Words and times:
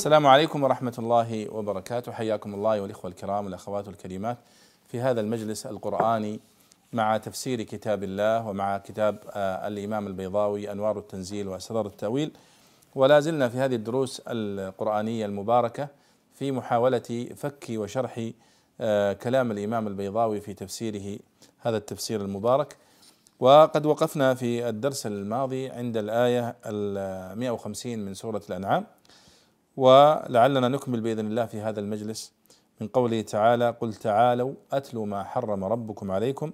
السلام 0.00 0.26
عليكم 0.26 0.62
ورحمة 0.62 0.94
الله 0.98 1.48
وبركاته. 1.54 2.12
حياكم 2.12 2.54
الله 2.54 2.80
والإخوة 2.80 3.10
الكرام 3.10 3.44
والأخوات 3.44 3.88
الكريمات 3.88 4.38
في 4.88 5.00
هذا 5.00 5.20
المجلس 5.20 5.66
القرآني 5.66 6.40
مع 6.92 7.16
تفسير 7.16 7.62
كتاب 7.62 8.04
الله 8.04 8.48
ومع 8.48 8.78
كتاب 8.78 9.18
آه، 9.30 9.68
الإمام 9.68 10.06
البيضاوي 10.06 10.72
أنوار 10.72 10.98
التنزيل 10.98 11.48
وأسرار 11.48 11.86
التأويل. 11.86 12.32
ولا 12.94 13.20
زلنا 13.20 13.48
في 13.48 13.58
هذه 13.58 13.74
الدروس 13.74 14.22
القرآنية 14.26 15.26
المباركة 15.26 15.88
في 16.34 16.52
محاولة 16.52 17.28
فك 17.36 17.66
وشرح 17.70 18.30
آه، 18.80 19.12
كلام 19.12 19.50
الإمام 19.50 19.86
البيضاوي 19.86 20.40
في 20.40 20.54
تفسيره 20.54 21.18
هذا 21.58 21.76
التفسير 21.76 22.20
المبارك. 22.20 22.76
وقد 23.40 23.86
وقفنا 23.86 24.34
في 24.34 24.68
الدرس 24.68 25.06
الماضي 25.06 25.70
عند 25.70 25.96
الآية 25.96 26.56
ال 26.66 27.38
150 27.38 27.98
من 27.98 28.14
سورة 28.14 28.42
الأنعام. 28.50 28.86
ولعلنا 29.76 30.68
نكمل 30.68 31.00
بإذن 31.00 31.26
الله 31.26 31.46
في 31.46 31.60
هذا 31.60 31.80
المجلس. 31.80 32.32
من 32.80 32.88
قوله 32.88 33.20
تعالى 33.20 33.70
قل 33.70 33.94
تعالوا 33.94 34.52
أتلوا 34.72 35.06
ما 35.06 35.24
حرم 35.24 35.64
ربكم 35.64 36.10
عليكم. 36.10 36.52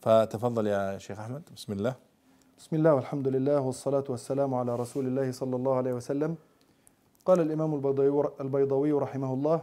فتفضل 0.00 0.66
يا 0.66 0.98
شيخ 0.98 1.20
أحمد. 1.20 1.42
بسم 1.56 1.72
الله. 1.72 1.94
بسم 2.58 2.76
الله 2.76 2.94
والحمد 2.94 3.28
لله 3.28 3.60
والصلاة 3.60 4.04
والسلام 4.08 4.54
على 4.54 4.76
رسول 4.76 5.06
الله 5.06 5.32
صلى 5.32 5.56
الله 5.56 5.74
عليه 5.74 5.92
وسلم. 5.92 6.36
قال 7.24 7.40
الإمام 7.40 7.74
البيضاوي 7.74 8.30
البيضاوي 8.40 8.92
رحمه 8.92 9.34
الله 9.34 9.62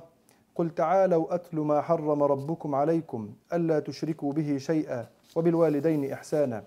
قل 0.56 0.70
تعالوا 0.70 1.36
أتل 1.36 1.60
ما 1.60 1.82
حرم 1.82 2.24
ربكم 2.24 2.76
عليكم 2.76 3.30
ألا 3.54 3.80
تشركوا 3.80 4.34
به 4.34 4.58
شيئا 4.58 5.08
وبالوالدين 5.36 6.12
إحسانا. 6.14 6.64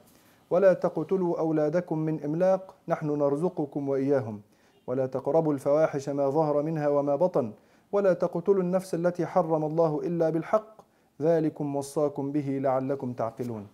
ولا 0.50 0.72
تقتلوا 0.72 1.38
أولادكم 1.38 1.98
من 1.98 2.24
إملاق 2.24 2.74
نحن 2.88 3.06
نرزقكم 3.06 3.88
وإياهم. 3.88 4.40
ولا 4.86 5.06
تقربوا 5.06 5.52
الفواحش 5.52 6.08
ما 6.08 6.30
ظهر 6.30 6.62
منها 6.62 6.88
وما 6.88 7.16
بطن 7.16 7.52
ولا 7.92 8.12
تقتلوا 8.12 8.62
النفس 8.62 8.94
التي 8.94 9.26
حرم 9.26 9.64
الله 9.64 10.00
إلا 10.04 10.30
بالحق 10.30 10.82
ذلكم 11.20 11.76
وصاكم 11.76 12.32
به 12.32 12.58
لعلكم 12.62 13.12
تعقلون. 13.12 13.66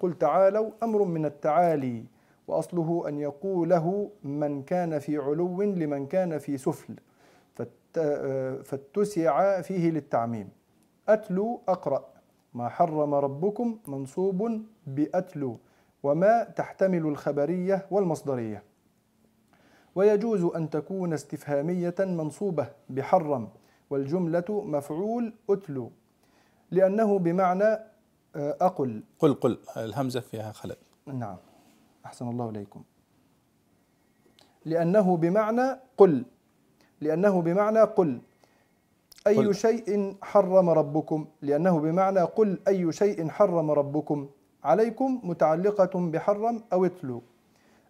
قل 0.00 0.12
تعالوا 0.18 0.70
أمر 0.82 1.04
من 1.04 1.24
التعالي 1.24 2.04
وأصله 2.48 3.04
أن 3.08 3.18
يقوله 3.18 4.10
من 4.24 4.62
كان 4.62 4.98
في 4.98 5.18
علو 5.18 5.62
لمن 5.62 6.06
كان 6.06 6.38
في 6.38 6.56
سفل 6.56 6.94
فاتسع 8.64 9.60
فيه 9.60 9.90
للتعميم. 9.90 10.48
أتلو 11.08 11.60
أقرأ. 11.68 12.04
ما 12.54 12.68
حرم 12.68 13.14
ربكم 13.14 13.78
منصوب 13.88 14.62
بأتلو 14.86 15.56
وما 16.02 16.44
تحتمل 16.44 17.06
الخبرية 17.06 17.86
والمصدرية. 17.90 18.62
ويجوز 19.96 20.44
أن 20.44 20.70
تكون 20.70 21.12
استفهامية 21.12 21.94
منصوبة 22.00 22.66
بحرم 22.90 23.48
والجملة 23.90 24.44
مفعول 24.64 25.32
أتلو 25.50 25.90
لأنه 26.70 27.18
بمعنى 27.18 27.64
آه، 28.36 28.56
أقل. 28.60 29.02
قل 29.18 29.34
قل 29.34 29.58
الهمزة 29.76 30.20
فيها 30.20 30.52
خلل. 30.52 30.76
نعم. 31.06 31.36
أحسن 32.06 32.28
الله 32.28 32.50
إليكم. 32.50 32.82
لأنه 34.64 35.16
بمعنى 35.16 35.80
قل. 35.96 36.24
لأنه 37.00 37.42
بمعنى 37.42 37.80
قل. 37.80 38.20
أي 39.26 39.36
قل. 39.36 39.54
شيء 39.54 40.16
حرم 40.22 40.70
ربكم. 40.70 41.26
لأنه 41.42 41.80
بمعنى 41.80 42.20
قل 42.20 42.58
أي 42.68 42.92
شيء 42.92 43.28
حرم 43.28 43.70
ربكم. 43.70 44.28
عليكم 44.64 45.20
متعلقة 45.24 46.10
بحرم 46.10 46.62
أو 46.72 46.84
أتلو. 46.84 47.22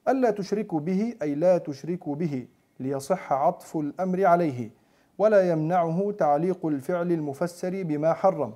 ألا 0.08 0.30
تشركوا 0.30 0.80
به 0.80 1.14
أي 1.22 1.34
لا 1.34 1.58
تشركوا 1.58 2.14
به 2.14 2.46
ليصح 2.80 3.32
عطف 3.32 3.76
الأمر 3.76 4.24
عليه 4.24 4.70
ولا 5.18 5.50
يمنعه 5.50 6.12
تعليق 6.18 6.66
الفعل 6.66 7.12
المفسر 7.12 7.82
بما 7.82 8.12
حرم. 8.12 8.54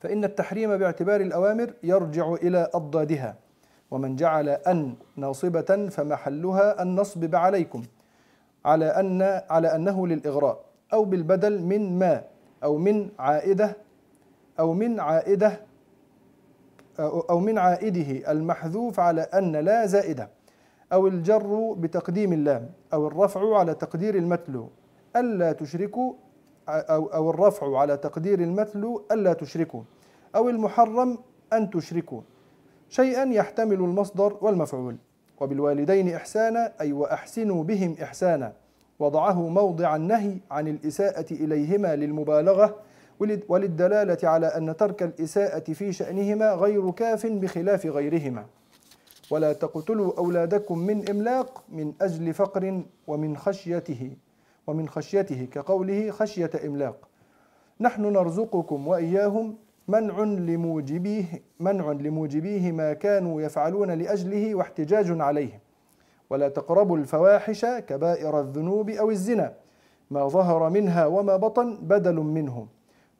فإن 0.00 0.24
التحريم 0.24 0.76
باعتبار 0.76 1.20
الأوامر 1.20 1.74
يرجع 1.82 2.32
إلى 2.32 2.70
أضدادها. 2.74 3.36
ومن 3.90 4.16
جعل 4.16 4.48
أن 4.48 4.94
ناصبة 5.16 5.88
فمحلها 5.88 6.82
النصب 6.82 7.34
عليكم. 7.34 7.82
على 8.64 8.86
أن 8.86 9.22
على 9.50 9.74
أنه 9.74 10.06
للإغراء. 10.06 10.64
أو 10.92 11.04
بالبدل 11.04 11.62
من 11.62 11.98
ما 11.98 12.24
أو 12.64 12.78
من 12.78 13.08
عائدة 13.18 13.76
أو 14.60 14.72
من 14.72 15.00
عائدة 15.00 15.60
أو 17.00 17.40
من 17.40 17.58
عائده 17.58 18.32
المحذوف 18.32 19.00
على 19.00 19.20
أن 19.20 19.56
لا 19.56 19.86
زائدة 19.86 20.28
أو 20.92 21.06
الجر 21.06 21.74
بتقديم 21.78 22.32
اللام 22.32 22.70
أو 22.92 23.06
الرفع 23.06 23.58
على 23.58 23.74
تقدير 23.74 24.14
المتلو 24.14 24.68
ألا 25.16 25.52
تشركوا 25.52 26.12
أو 26.68 27.06
أو 27.06 27.30
الرفع 27.30 27.78
على 27.78 27.96
تقدير 27.96 28.40
المتلو 28.40 29.04
ألا 29.12 29.32
تشركوا 29.32 29.82
أو 30.36 30.48
المحرم 30.48 31.18
أن 31.52 31.70
تشركوا. 31.70 32.20
شيئا 32.88 33.24
يحتمل 33.24 33.74
المصدر 33.74 34.36
والمفعول. 34.40 34.96
وبالوالدين 35.40 36.14
إحسانا 36.14 36.72
أي 36.80 36.92
وأحسنوا 36.92 37.64
بهم 37.64 37.96
إحسانا. 38.02 38.52
وضعه 38.98 39.48
موضع 39.48 39.96
النهي 39.96 40.36
عن 40.50 40.68
الإساءة 40.68 41.26
إليهما 41.30 41.96
للمبالغة 41.96 42.76
وللدلالة 43.48 44.18
على 44.22 44.46
أن 44.46 44.76
ترك 44.76 45.02
الإساءة 45.02 45.72
في 45.72 45.92
شأنهما 45.92 46.52
غير 46.52 46.90
كاف 46.90 47.26
بخلاف 47.26 47.86
غيرهما. 47.86 48.44
ولا 49.30 49.52
تقتلوا 49.52 50.18
أولادكم 50.18 50.78
من 50.78 51.08
إملاق 51.08 51.64
من 51.68 51.92
أجل 52.00 52.34
فقر 52.34 52.82
ومن 53.06 53.36
خشيته 53.36 54.10
ومن 54.66 54.88
خشيته 54.88 55.48
كقوله 55.52 56.10
خشية 56.10 56.50
إملاق. 56.64 57.08
نحن 57.80 58.02
نرزقكم 58.02 58.88
وإياهم 58.88 59.56
منع 59.88 60.20
لموجبيه 60.20 61.24
منع 61.60 61.92
لموجبيه 61.92 62.72
ما 62.72 62.92
كانوا 62.92 63.42
يفعلون 63.42 63.90
لأجله 63.90 64.54
واحتجاج 64.54 65.20
عليه. 65.20 65.60
ولا 66.30 66.48
تقربوا 66.48 66.96
الفواحش 66.96 67.64
كبائر 67.64 68.40
الذنوب 68.40 68.90
أو 68.90 69.10
الزنا. 69.10 69.52
ما 70.10 70.28
ظهر 70.28 70.70
منها 70.70 71.06
وما 71.06 71.36
بطن 71.36 71.78
بدل 71.82 72.14
منه 72.14 72.66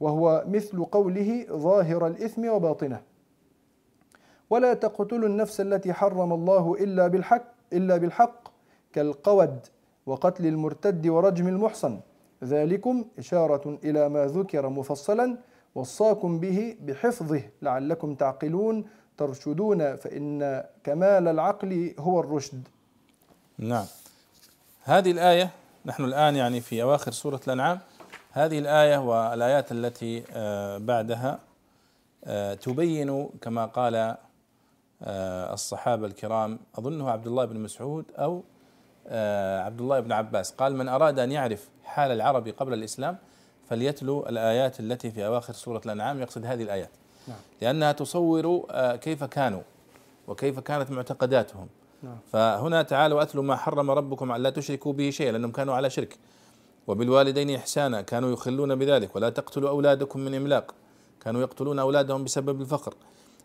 وهو 0.00 0.44
مثل 0.48 0.84
قوله 0.84 1.46
ظاهر 1.50 2.06
الإثم 2.06 2.48
وباطنه. 2.48 3.00
ولا 4.50 4.74
تقتلوا 4.74 5.28
النفس 5.28 5.60
التي 5.60 5.92
حرم 5.92 6.32
الله 6.32 6.74
إلا 6.80 7.06
بالحق 7.06 7.44
إلا 7.72 7.96
بالحق 7.96 8.48
كالقود 8.92 9.66
وقتل 10.06 10.46
المرتد 10.46 11.06
ورجم 11.06 11.48
المحصن. 11.48 12.00
ذلكم 12.44 13.04
إشارة 13.18 13.78
إلى 13.84 14.08
ما 14.08 14.26
ذكر 14.26 14.68
مفصلا 14.68 15.38
وصاكم 15.74 16.40
به 16.40 16.76
بحفظه 16.80 17.42
لعلكم 17.62 18.14
تعقلون 18.14 18.84
ترشدون 19.18 19.96
فإن 19.96 20.64
كمال 20.84 21.28
العقل 21.28 21.94
هو 21.98 22.20
الرشد. 22.20 22.68
نعم. 23.58 23.86
هذه 24.82 25.10
الآية 25.10 25.50
نحن 25.86 26.04
الآن 26.04 26.36
يعني 26.36 26.60
في 26.60 26.82
أواخر 26.82 27.12
سورة 27.12 27.40
الأنعام. 27.46 27.78
هذه 28.32 28.58
الآية 28.58 28.96
والآيات 28.96 29.72
التي 29.72 30.24
آه، 30.32 30.78
بعدها 30.78 31.38
آه، 32.24 32.54
تبين 32.54 33.28
كما 33.42 33.66
قال 33.66 34.16
آه، 35.02 35.54
الصحابة 35.54 36.06
الكرام 36.06 36.58
أظنه 36.78 37.10
عبد 37.10 37.26
الله 37.26 37.44
بن 37.44 37.60
مسعود 37.60 38.04
أو 38.18 38.42
عبد 39.64 39.80
الله 39.80 40.00
بن 40.00 40.12
عباس. 40.12 40.52
قال 40.52 40.76
من 40.76 40.88
أراد 40.88 41.18
أن 41.18 41.32
يعرف 41.32 41.68
حال 41.84 42.10
العرب 42.10 42.48
قبل 42.48 42.74
الإسلام 42.74 43.18
فليتلو 43.68 44.26
الآيات 44.28 44.80
التي 44.80 45.10
في 45.10 45.26
أواخر 45.26 45.52
سورة 45.52 45.80
الأنعام. 45.86 46.20
يقصد 46.20 46.46
هذه 46.46 46.62
الآيات. 46.62 46.90
نعم. 47.28 47.36
لأنها 47.62 47.92
تصور 47.92 48.66
كيف 48.96 49.24
كانوا 49.24 49.62
وكيف 50.28 50.58
كانت 50.58 50.90
معتقداتهم. 50.90 51.68
نعم. 52.02 52.16
فهنا 52.32 52.82
تعالوا 52.82 53.22
أتلوا 53.22 53.44
ما 53.44 53.56
حرم 53.56 53.90
ربكم 53.90 54.32
أن 54.32 54.42
لا 54.42 54.50
تشركوا 54.50 54.92
به 54.92 55.10
شيئا 55.10 55.32
لأنهم 55.32 55.52
كانوا 55.52 55.74
على 55.74 55.90
شرك. 55.90 56.18
وبالوالدين 56.86 57.50
إحسانا 57.54 58.00
كانوا 58.00 58.32
يخلون 58.32 58.74
بذلك 58.74 59.16
ولا 59.16 59.30
تقتلوا 59.30 59.70
أولادكم 59.70 60.20
من 60.20 60.34
إملاق. 60.34 60.74
كانوا 61.20 61.40
يقتلون 61.40 61.78
أولادهم 61.78 62.24
بسبب 62.24 62.60
الفقر. 62.60 62.94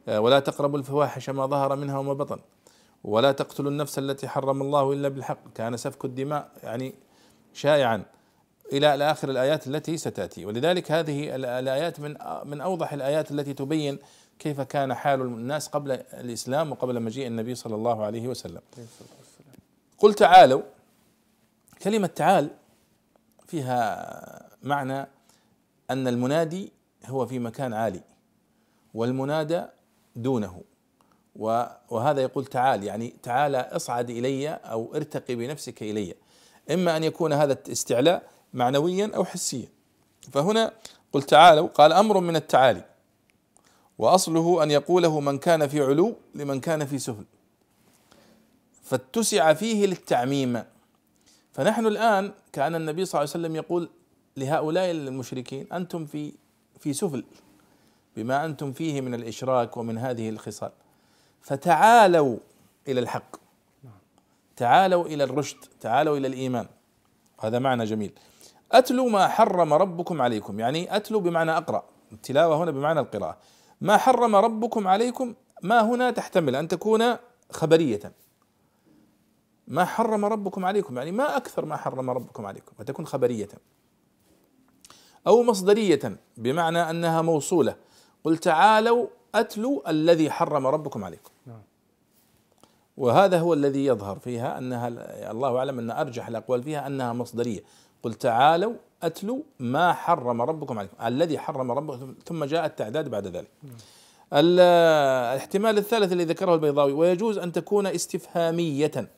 آه، 0.08 0.20
ولا 0.20 0.40
تقربوا 0.40 0.80
الفواحش 0.80 1.30
ما 1.30 1.46
ظهر 1.46 1.76
منها 1.76 1.98
وما 1.98 2.14
بطن. 2.14 2.40
ولا 3.04 3.32
تقتلوا 3.32 3.72
النفس 3.72 4.00
التي 4.00 4.28
حرم 4.28 4.62
الله 4.62 4.94
إلا 4.94 5.08
بالحق. 5.10 5.54
كان 5.56 5.78
سفك 5.78 6.06
الدماء 6.06 6.52
يعني 6.64 6.94
شائعا 7.54 8.04
إلى 8.74 9.12
آخر 9.12 9.30
الآيات 9.30 9.68
التي 9.68 9.98
ستأتي. 9.98 10.46
ولذلك 10.46 10.92
هذه 10.92 11.36
الآيات 11.36 12.00
من 12.00 12.16
من 12.46 12.62
أوضح 12.62 12.94
الآيات 12.94 13.32
التي 13.32 13.54
تبين 13.54 14.00
كيف 14.40 14.62
كان 14.62 14.94
حال 14.94 15.22
الناس 15.22 15.68
قبل 15.68 15.92
الإسلام 15.92 16.72
وقبل 16.72 17.00
مجيء 17.00 17.28
النبي 17.28 17.56
صلى 17.56 17.76
الله 17.76 18.06
عليه 18.06 18.28
وسلم. 18.28 18.62
قل 20.00 20.14
تعالوا. 20.14 20.62
كلمة 21.82 22.08
تعال 22.08 22.50
فيها 23.48 24.50
معنى 24.64 25.08
أن 25.90 26.08
المنادي 26.08 26.72
هو 27.06 27.26
في 27.26 27.40
مكان 27.40 27.74
عالي 27.74 28.02
والمنادى 28.94 29.64
دونه. 30.16 30.62
وهذا 31.90 32.22
يقول 32.22 32.46
تعال 32.46 32.84
يعني 32.84 33.14
تعال 33.24 33.56
اصعد 33.56 34.10
إلي 34.10 34.50
أو 34.50 34.96
ارتقي 34.96 35.36
بنفسك 35.36 35.84
إلي. 35.84 36.16
إما 36.72 36.98
أن 36.98 37.04
يكون 37.04 37.34
هذا 37.34 37.54
الاستعلاء 37.54 38.30
معنويا 38.54 39.12
أو 39.16 39.26
حسيا. 39.26 39.68
فهنا 40.32 40.72
قل 41.14 41.24
تعالوا 41.24 41.68
قال 41.68 41.94
أمر 41.94 42.20
من 42.20 42.36
التعالي. 42.36 42.86
وأصله 43.98 44.64
أن 44.64 44.72
يقوله 44.72 45.20
من 45.20 45.38
كان 45.38 45.68
في 45.68 45.82
علو 45.82 46.16
لمن 46.36 46.60
كان 46.60 46.86
في 46.86 47.00
سفل 47.00 47.26
فاتسع 48.84 49.54
فيه 49.54 49.86
للتعميم. 49.86 50.64
فنحن 51.54 51.88
الآن 51.88 52.34
كأن 52.56 52.76
النبي 52.76 53.06
صلى 53.06 53.20
الله 53.20 53.32
عليه 53.34 53.46
وسلم 53.46 53.56
يقول 53.56 53.90
لهؤلاء 54.38 54.92
المشركين 54.92 55.74
أنتم 55.74 56.06
في 56.06 56.34
في 56.80 56.94
سفل 56.94 57.24
بما 58.16 58.46
أنتم 58.46 58.74
فيه 58.74 59.02
من 59.02 59.14
الإشراك 59.14 59.78
ومن 59.78 59.98
هذه 59.98 60.30
الخصال. 60.30 60.72
فتعالوا 61.42 62.38
إلى 62.88 63.00
الحق. 63.00 63.36
تعالوا 64.56 65.06
إلى 65.06 65.24
الرشد 65.24 65.58
تعالوا 65.80 66.18
إلى 66.18 66.28
الإيمان. 66.28 66.68
هذا 67.40 67.60
معنى 67.60 67.86
جميل. 67.86 68.12
أتلو 68.72 69.08
ما 69.08 69.28
حرم 69.28 69.74
ربكم 69.74 70.22
عليكم 70.22 70.60
يعني 70.60 70.96
أتلو 70.96 71.20
بمعنى 71.20 71.58
أقرأ. 71.58 71.84
التلاوة 72.12 72.64
هنا 72.64 72.72
بمعنى 72.72 73.00
القراءة. 73.00 73.38
ما 73.82 73.98
حرم 73.98 74.36
ربكم 74.36 74.88
عليكم 74.88 75.34
ما 75.64 75.82
هنا 75.82 76.12
تحتمل 76.12 76.56
أن 76.56 76.68
تكون 76.68 77.16
خبرية. 77.52 78.12
ما 79.68 79.86
حرم 79.86 80.26
ربكم 80.26 80.66
عليكم 80.66 80.98
يعني 80.98 81.12
ما 81.12 81.38
أكثر 81.38 81.66
ما 81.66 81.78
حرم 81.78 82.10
ربكم 82.10 82.46
عليكم 82.46 82.72
فتكون 82.78 83.08
خبرية. 83.08 83.50
أو 85.28 85.44
مصدرية 85.44 86.18
بمعنى 86.38 86.90
أنها 86.90 87.22
موصولة. 87.22 87.76
قل 88.24 88.38
تعالوا 88.38 89.08
أتلوا 89.36 89.90
الذي 89.90 90.32
حرم 90.32 90.68
ربكم 90.68 91.04
عليكم. 91.04 91.32
نعم. 91.46 91.62
وهذا 92.98 93.40
هو 93.40 93.54
الذي 93.54 93.86
يظهر 93.86 94.20
فيها 94.20 94.58
أنها 94.58 94.88
الله 95.32 95.58
أعلم 95.58 95.80
أن 95.80 95.92
أرجح 95.92 96.28
الأقوال 96.28 96.64
فيها 96.64 96.88
أنها 96.88 97.14
مصدرية. 97.14 97.64
قل 98.04 98.14
تعالوا 98.14 98.74
أتلوا 99.04 99.40
ما 99.60 99.94
حرم 99.94 100.42
ربكم 100.42 100.80
عليكم 100.80 101.06
الذي 101.06 101.40
حرم 101.40 101.72
ربكم 101.72 102.16
ثم 102.26 102.44
جاء 102.44 102.66
التعداد 102.66 103.10
بعد 103.10 103.28
ذلك. 103.28 103.52
نعم. 103.64 103.76
الاحتمال 104.34 105.78
الثالث 105.78 106.12
الذي 106.12 106.26
ذكره 106.26 106.56
البيضاوي 106.56 106.94
ويجوز 106.94 107.38
أن 107.38 107.52
تكون 107.52 107.88
استفهامية. 107.88 109.10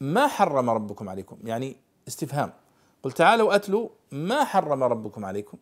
ما 0.00 0.26
حرم 0.26 0.70
ربكم 0.70 1.08
عليكم. 1.08 1.38
يعني 1.44 1.76
استفهام. 2.08 2.52
قل 3.02 3.12
تعالوا 3.12 3.54
أتلوا 3.54 3.88
ما 4.12 4.44
حرم 4.44 4.82
ربكم 4.82 5.24
عليكم. 5.24 5.58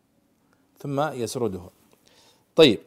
ثم 0.79 1.01
يسردها 1.01 1.69
طيب. 2.55 2.79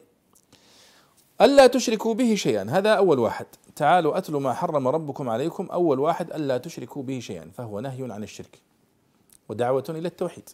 ألا 1.41 1.67
تشركوا 1.67 2.13
به 2.13 2.35
شيئا. 2.35 2.63
هذا 2.69 2.93
أول 2.93 3.19
واحد. 3.19 3.45
تعالوا 3.75 4.17
أتلوا 4.17 4.39
ما 4.39 4.53
حرم 4.53 4.87
ربكم 4.87 5.29
عليكم. 5.29 5.65
أول 5.65 5.99
واحد 5.99 6.31
ألا 6.31 6.57
تشركوا 6.57 7.03
به 7.03 7.19
شيئا. 7.19 7.51
فهو 7.57 7.79
نهي 7.79 8.11
عن 8.11 8.23
الشرك. 8.23 8.59
ودعوة 9.49 9.83
إلى 9.89 10.07
التوحيد. 10.07 10.49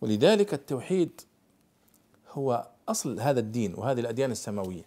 ولذلك 0.00 0.54
التوحيد 0.54 1.20
هو 2.30 2.68
أصل 2.88 3.20
هذا 3.20 3.40
الدين 3.40 3.74
وهذه 3.74 4.00
الأديان 4.00 4.30
السماوية. 4.30 4.84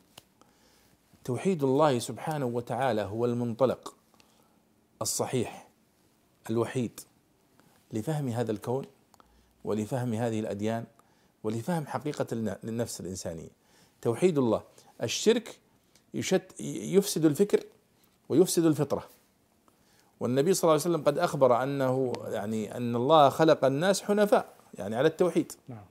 توحيد 1.23 1.63
الله 1.63 1.99
سبحانه 1.99 2.45
وتعالى 2.45 3.01
هو 3.01 3.25
المنطلق. 3.25 3.93
الصحيح 5.03 5.67
الوحيد 6.49 6.99
لفهم 7.93 8.29
هذا 8.29 8.51
الكون 8.51 8.85
ولفهم 9.63 10.13
هذه 10.13 10.39
الأديان 10.39 10.85
ولفهم 11.43 11.87
حقيقة 11.87 12.27
النفس 12.63 12.99
الإنسانية. 12.99 13.49
توحيد 14.01 14.37
الله 14.37 14.63
الشرك 15.03 15.59
يشت 16.13 16.61
يفسد 16.61 17.25
الفكر 17.25 17.63
ويفسد 18.29 18.65
الفطرة. 18.65 19.03
والنبي 20.19 20.53
صلى 20.53 20.63
الله 20.63 20.71
عليه 20.71 20.95
وسلم 20.95 21.03
قد 21.03 21.17
أخبر 21.17 21.63
أنه 21.63 22.13
يعني 22.25 22.77
أن 22.77 22.95
الله 22.95 23.29
خلق 23.29 23.65
الناس 23.65 24.01
حنفاء 24.01 24.53
يعني 24.73 24.95
على 24.95 25.07
التوحيد. 25.07 25.51
نعم. 25.67 25.85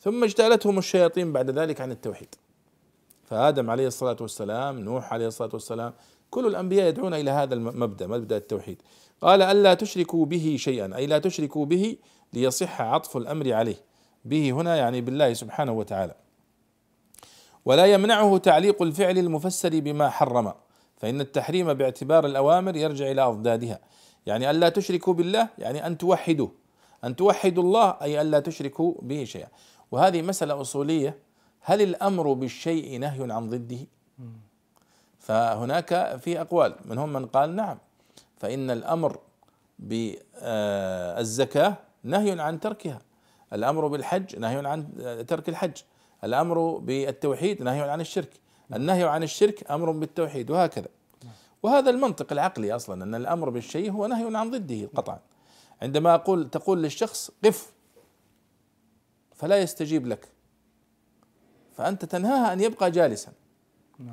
ثم 0.00 0.24
اجتالتهم 0.24 0.78
الشياطين 0.78 1.32
بعد 1.32 1.50
ذلك 1.50 1.80
عن 1.80 1.92
التوحيد. 1.92 2.34
فآدم 3.24 3.70
عليه 3.70 3.86
الصلاة 3.86 4.16
والسلام 4.20 4.78
نوح 4.78 5.12
عليه 5.12 5.26
الصلاة 5.26 5.50
والسلام 5.52 5.92
كل 6.34 6.46
الأنبياء 6.46 6.88
يدعون 6.88 7.14
إلى 7.14 7.30
هذا 7.30 7.54
المبدأ 7.54 8.06
مبدأ 8.06 8.36
التوحيد. 8.36 8.82
قال 9.20 9.42
ألا 9.42 9.74
تشركوا 9.74 10.26
به 10.26 10.56
شيئا 10.58 10.96
أي 10.96 11.06
لا 11.06 11.18
تشركوا 11.18 11.66
به 11.66 11.96
ليصح 12.32 12.80
عطف 12.80 13.16
الأمر 13.16 13.52
عليه. 13.52 13.76
به 14.24 14.50
هنا 14.50 14.76
يعني 14.76 15.00
بالله 15.00 15.32
سبحانه 15.34 15.72
وتعالى. 15.72 16.14
ولا 17.64 17.86
يمنعه 17.86 18.38
تعليق 18.38 18.82
الفعل 18.82 19.18
المفسر 19.18 19.80
بما 19.80 20.10
حرم 20.10 20.52
فإن 20.96 21.20
التحريم 21.20 21.74
باعتبار 21.74 22.26
الأوامر 22.26 22.76
يرجع 22.76 23.10
إلى 23.10 23.22
أضدادها. 23.22 23.78
يعني 24.26 24.50
ألا 24.50 24.68
تشركوا 24.68 25.14
بالله 25.14 25.48
يعني 25.58 25.86
أن 25.86 25.98
توحدوا. 25.98 26.48
أن 27.04 27.16
توحدوا 27.16 27.62
الله 27.62 27.96
أي 28.02 28.20
ألا 28.20 28.40
تشركوا 28.40 28.94
به 29.02 29.24
شيئا. 29.24 29.48
وهذه 29.92 30.22
مسألة 30.22 30.60
أصولية. 30.60 31.18
هل 31.60 31.82
الأمر 31.82 32.32
بالشيء 32.32 32.98
نهي 32.98 33.32
عن 33.32 33.48
ضده؟ 33.48 33.86
فهناك 35.24 36.16
في 36.16 36.40
أقوال. 36.40 36.74
منهم 36.84 37.12
من 37.12 37.26
قال 37.26 37.56
نعم 37.56 37.78
فإن 38.36 38.70
الأمر 38.70 39.18
بالزكاة 39.78 41.76
نهي 42.02 42.40
عن 42.40 42.60
تركها. 42.60 42.98
الأمر 43.52 43.86
بالحج 43.86 44.38
نهي 44.38 44.66
عن 44.66 44.88
ترك 45.28 45.48
الحج. 45.48 45.76
الأمر 46.24 46.78
بالتوحيد 46.78 47.62
نهي 47.62 47.90
عن 47.90 48.00
الشرك. 48.00 48.30
النهي 48.74 49.04
عن 49.04 49.22
الشرك 49.22 49.70
أمر 49.70 49.90
بالتوحيد 49.90 50.50
وهكذا. 50.50 50.88
وهذا 51.62 51.90
المنطق 51.90 52.32
العقلي 52.32 52.72
أصلا 52.72 53.04
أن 53.04 53.14
الأمر 53.14 53.50
بالشيء 53.50 53.92
هو 53.92 54.06
نهي 54.06 54.36
عن 54.36 54.50
ضده 54.50 54.88
قطعا. 54.94 55.20
عندما 55.82 56.14
أقول 56.14 56.50
تقول 56.50 56.82
للشخص 56.82 57.30
قف 57.44 57.72
فلا 59.34 59.58
يستجيب 59.58 60.06
لك. 60.06 60.28
فأنت 61.76 62.04
تنهاها 62.04 62.52
أن 62.52 62.60
يبقى 62.60 62.90
جالسا. 62.90 63.32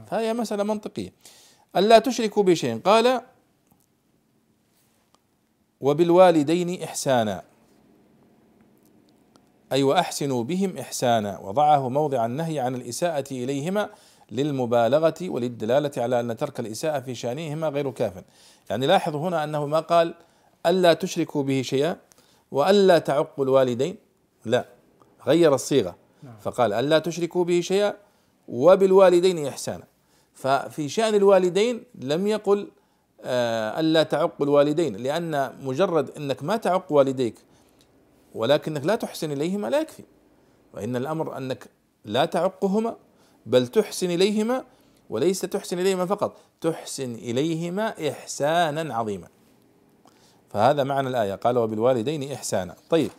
فهي 0.07 0.33
مسألة 0.33 0.63
منطقية. 0.63 1.13
ألا 1.75 1.99
تشركوا 1.99 2.43
بشيء. 2.43 2.79
قال 2.79 3.21
وبالوالدين 5.81 6.83
إحسانا. 6.83 7.43
أي 9.71 9.83
وأحسنوا 9.83 10.43
بهم 10.43 10.77
إحسانا. 10.77 11.39
وضعه 11.39 11.89
موضع 11.89 12.25
النهي 12.25 12.59
عن 12.59 12.75
الإساءة 12.75 13.25
إليهما 13.31 13.89
للمبالغة 14.31 15.15
وللدلالة 15.21 15.91
على 15.97 16.19
أن 16.19 16.37
ترك 16.37 16.59
الإساءة 16.59 16.99
في 16.99 17.15
شأنهما 17.15 17.69
غير 17.69 17.91
كاف. 17.91 18.23
يعني 18.69 18.87
لاحظوا 18.87 19.29
هنا 19.29 19.43
أنه 19.43 19.65
ما 19.65 19.79
قال 19.79 20.13
ألا 20.65 20.93
تشركوا 20.93 21.43
به 21.43 21.61
شيئا 21.61 21.97
وألا 22.51 22.99
تعقوا 22.99 23.45
الوالدين. 23.45 23.95
لا 24.45 24.65
غير 25.27 25.55
الصيغة. 25.55 25.95
نعم. 26.23 26.37
فقال 26.41 26.73
ألا 26.73 26.99
تشركوا 26.99 27.43
به 27.43 27.61
شيئا 27.61 27.93
وبالوالدين 28.47 29.47
إحسانا. 29.47 29.83
ففي 30.33 30.89
شأن 30.89 31.15
الوالدين 31.15 31.83
لم 31.95 32.27
يقل 32.27 32.67
آه، 33.23 33.79
ألا 33.79 34.03
تعق 34.03 34.41
الوالدين 34.41 34.95
لأن 34.95 35.55
مجرد 35.63 36.09
أنك 36.09 36.43
ما 36.43 36.57
تعق 36.57 36.91
والديك 36.91 37.35
ولكنك 38.35 38.85
لا 38.85 38.95
تحسن 38.95 39.31
إليهما 39.31 39.67
لا 39.67 39.79
يكفي. 39.79 40.03
وإن 40.73 40.95
الأمر 40.95 41.37
أنك 41.37 41.69
لا 42.05 42.25
تعقهما 42.25 42.95
بل 43.45 43.67
تحسن 43.67 44.11
إليهما 44.11 44.63
وليس 45.09 45.41
تحسن 45.41 45.79
إليهما 45.79 46.05
فقط 46.05 46.37
تحسن 46.61 47.15
إليهما 47.15 48.09
إحسانا 48.09 48.95
عظيما. 48.95 49.27
فهذا 50.49 50.83
معنى 50.83 51.07
الآية 51.07 51.35
قال 51.35 51.57
وبالوالدين 51.57 52.31
إحسانا. 52.31 52.75
طيب 52.89 53.11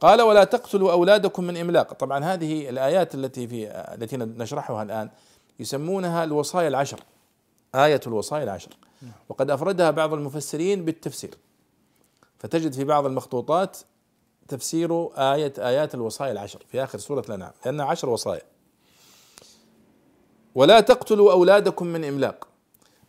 قال 0.00 0.22
ولا 0.22 0.44
تقتلوا 0.44 0.92
أولادكم 0.92 1.44
من 1.44 1.56
إملاق. 1.56 1.92
طبعا 1.92 2.24
هذه 2.24 2.68
الآيات 2.68 3.14
التي 3.14 3.48
في 3.48 3.68
التي 3.94 4.16
نشرحها 4.16 4.82
الآن 4.82 5.10
يسمونها 5.60 6.24
الوصايا 6.24 6.68
العشر. 6.68 7.00
آية 7.74 8.00
الوصايا 8.06 8.44
العشر. 8.44 8.70
وقد 9.28 9.50
أفردها 9.50 9.90
بعض 9.90 10.12
المفسرين 10.12 10.84
بالتفسير. 10.84 11.34
فتجد 12.38 12.72
في 12.72 12.84
بعض 12.84 13.06
المخطوطات 13.06 13.76
تفسير 14.48 15.06
آية 15.16 15.52
آيات 15.58 15.94
الوصايا 15.94 16.32
العشر 16.32 16.62
في 16.68 16.84
آخر 16.84 16.98
سورة 16.98 17.24
الأنعام 17.28 17.52
لأنها 17.64 17.86
عشر 17.86 18.08
وصايا. 18.08 18.42
ولا 20.54 20.80
تقتلوا 20.80 21.32
أولادكم 21.32 21.86
من 21.86 22.04
إملاق. 22.04 22.48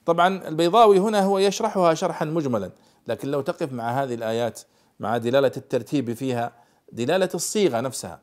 طبعا 0.06 0.48
البيضاوي 0.48 1.00
هنا 1.00 1.24
هو 1.24 1.40
يشرحها 1.40 1.94
شرحا 1.94 2.26
مجملا 2.26 2.72
لكن 3.08 3.32
لو 3.32 3.42
تقف 3.42 3.74
مع 3.74 4.04
هذه 4.04 4.14
الآيات 4.14 4.60
مع 5.00 5.18
دلالة 5.18 5.52
الترتيب 5.58 6.14
فيها 6.14 6.61
دلالة 6.92 7.30
الصيغة 7.36 7.80
نفسها 7.80 8.20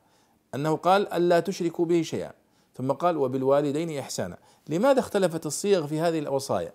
أنه 0.54 0.76
قال 0.76 1.12
ألا 1.12 1.40
تشركوا 1.40 1.84
به 1.84 2.02
شيئا 2.02 2.32
ثم 2.74 2.92
قال 2.92 3.16
وبالوالدين 3.16 3.98
إحسانا. 3.98 4.38
لماذا 4.68 5.00
اختلفت 5.00 5.46
الصيغ 5.46 5.86
في 5.86 6.00
هذه 6.00 6.18
الوصايا؟ 6.18 6.72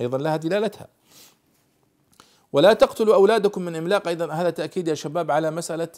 أيضا 0.00 0.18
لها 0.18 0.36
دلالتها. 0.36 0.86
ولا 2.52 2.72
تقتلوا 2.72 3.14
أولادكم 3.14 3.62
من 3.62 3.76
إملاق. 3.76 4.08
أيضا 4.08 4.32
هذا 4.32 4.50
تأكيد 4.50 4.88
يا 4.88 4.94
شباب 4.94 5.30
على 5.30 5.50
مسألة 5.50 5.88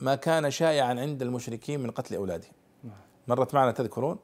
ما 0.00 0.14
كان 0.14 0.50
شائعا 0.50 1.00
عند 1.00 1.22
المشركين 1.22 1.80
من 1.80 1.90
قتل 1.90 2.14
أولادهم. 2.14 2.52
مرت 3.28 3.54
معنا 3.54 3.72
تذكرون؟ 3.72 4.18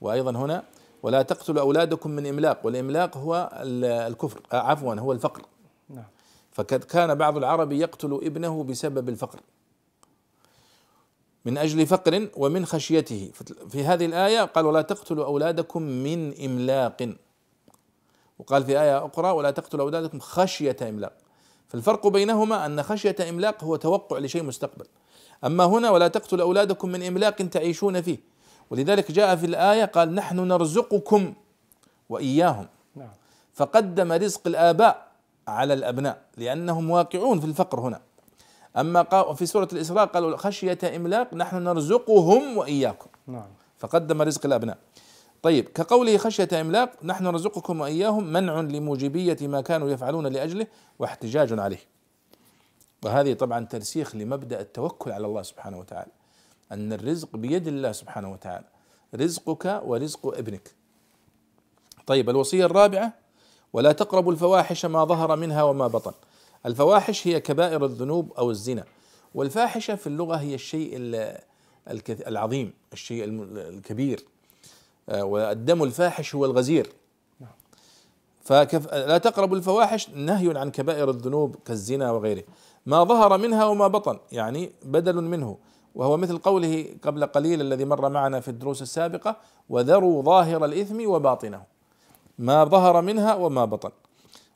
وأيضا 0.00 0.30
هنا 0.30 0.64
ولا 1.02 1.22
تقتلوا 1.22 1.60
أولادكم 1.60 2.10
من 2.10 2.26
إملاق. 2.26 2.66
والإملاق 2.66 3.16
هو 3.16 3.50
الكفر 3.62 4.40
آه، 4.52 4.56
عفوا 4.56 4.94
هو 4.94 5.12
الفقر. 5.12 5.42
نعم. 5.88 6.04
فقد 6.52 6.84
كان 6.84 7.14
بعض 7.14 7.36
العرب 7.36 7.72
يقتل 7.72 8.20
ابنه 8.22 8.64
بسبب 8.64 9.08
الفقر. 9.08 9.40
من 11.44 11.58
أجل 11.58 11.86
فقر 11.86 12.28
ومن 12.36 12.66
خشيته. 12.66 13.30
في 13.68 13.84
هذه 13.84 14.06
الآية 14.06 14.40
قال 14.42 14.66
ولا 14.66 14.82
تقتلوا 14.82 15.24
أولادكم 15.24 15.82
من 15.82 16.44
إملاق. 16.44 17.14
وقال 18.38 18.64
في 18.64 18.80
آية 18.80 19.06
أخرى 19.06 19.30
ولا 19.30 19.50
تقتلوا 19.50 19.84
أولادكم 19.84 20.20
خشية 20.20 20.76
إملاق. 20.82 21.12
فالفرق 21.68 22.06
بينهما 22.06 22.66
أن 22.66 22.82
خشية 22.82 23.16
إملاق 23.28 23.64
هو 23.64 23.76
توقع 23.76 24.18
لشيء 24.18 24.42
مستقبل. 24.42 24.86
أما 25.44 25.64
هنا 25.64 25.90
ولا 25.90 26.08
تقتلوا 26.08 26.44
أولادكم 26.44 26.88
من 26.88 27.02
إملاق 27.02 27.36
تعيشون 27.36 28.02
فيه. 28.02 28.18
ولذلك 28.70 29.12
جاء 29.12 29.36
في 29.36 29.46
الآية 29.46 29.84
قال 29.84 30.14
نحن 30.14 30.36
نرزقكم 30.40 31.34
وإياهم. 32.08 32.66
نعم. 32.96 33.10
فقدم 33.54 34.12
رزق 34.12 34.40
الآباء 34.46 35.10
على 35.48 35.74
الأبناء 35.74 36.22
لأنهم 36.36 36.90
واقعون 36.90 37.40
في 37.40 37.46
الفقر 37.46 37.80
هنا. 37.80 38.00
قا- 38.76 39.32
في 39.32 39.46
سورة 39.46 39.68
الإسراء 39.72 40.06
قالوا 40.06 40.36
خشية 40.36 40.78
إملاق 40.96 41.34
نحن 41.34 41.56
نرزقهم 41.56 42.56
وإياكم. 42.58 43.10
نعم. 43.26 43.48
فقدم 43.78 44.22
رزق 44.22 44.46
الأبناء. 44.46 44.78
طيب 45.42 45.68
كقوله 45.68 46.16
خشية 46.16 46.48
إملاق 46.60 46.92
نحن 47.04 47.24
نرزقكم 47.24 47.80
وإياهم 47.80 48.32
منع 48.32 48.60
لموجبية 48.60 49.36
ما 49.40 49.60
كانوا 49.60 49.90
يفعلون 49.90 50.26
لأجله 50.26 50.66
واحتجاج 50.98 51.58
عليه. 51.58 51.80
وهذه 53.04 53.32
طبعا 53.32 53.66
ترسيخ 53.66 54.16
لمبدأ 54.16 54.60
التوكل 54.60 55.12
على 55.12 55.26
الله 55.26 55.42
سبحانه 55.42 55.78
وتعالى. 55.78 56.10
أن 56.72 56.92
الرزق 56.92 57.36
بيد 57.36 57.68
الله 57.68 57.92
سبحانه 57.92 58.32
وتعالى. 58.32 58.64
رزقك 59.14 59.82
ورزق 59.84 60.26
ابنك. 60.26 60.74
طيب 62.06 62.30
الوصية 62.30 62.66
الرابعة 62.66 63.12
ولا 63.72 63.92
تقربوا 63.92 64.32
الفواحش 64.32 64.86
ما 64.86 65.04
ظهر 65.04 65.36
منها 65.36 65.62
وما 65.62 65.86
بطن. 65.86 66.12
الفواحش 66.66 67.26
هي 67.26 67.40
كبائر 67.40 67.84
الذنوب 67.84 68.32
أو 68.32 68.50
الزنا 68.50 68.84
والفاحشة 69.34 69.94
في 69.94 70.06
اللغة 70.06 70.36
هي 70.36 70.54
الشيء 70.54 70.90
العظيم 72.08 72.72
الشيء 72.92 73.24
الكبير. 73.54 74.24
آه، 75.08 75.24
والدم 75.24 75.82
الفاحش 75.82 76.34
هو 76.34 76.44
الغزير. 76.44 76.92
فكف 78.44 78.94
لا 78.94 79.18
تقربوا 79.18 79.56
الفواحش 79.56 80.10
نهي 80.10 80.58
عن 80.58 80.70
كبائر 80.70 81.10
الذنوب 81.10 81.56
كالزنا 81.64 82.10
وغيره. 82.10 82.44
ما 82.86 83.04
ظهر 83.04 83.38
منها 83.38 83.64
وما 83.64 83.88
بطن 83.88 84.18
يعني 84.32 84.72
بدل 84.84 85.20
منه. 85.20 85.56
وهو 85.94 86.16
مثل 86.16 86.38
قوله 86.38 86.86
قبل 87.02 87.26
قليل 87.26 87.60
الذي 87.60 87.84
مر 87.84 88.08
معنا 88.08 88.40
في 88.40 88.48
الدروس 88.48 88.82
السابقة 88.82 89.36
وذروا 89.68 90.22
ظاهر 90.22 90.64
الإثم 90.64 91.06
وباطنه. 91.06 91.62
ما 92.38 92.64
ظهر 92.64 93.00
منها 93.00 93.34
وما 93.34 93.64
بطن. 93.64 93.90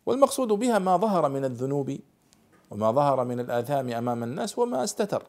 والمقصود 0.06 0.48
بها 0.48 0.78
ما 0.78 0.96
ظهر 0.96 1.28
من 1.28 1.44
الذنوب 1.44 1.98
وما 2.70 2.92
ظهر 2.92 3.24
من 3.24 3.40
الآثام 3.40 3.92
أمام 3.92 4.22
الناس 4.22 4.58
وما 4.58 4.84
استتر 4.84 5.22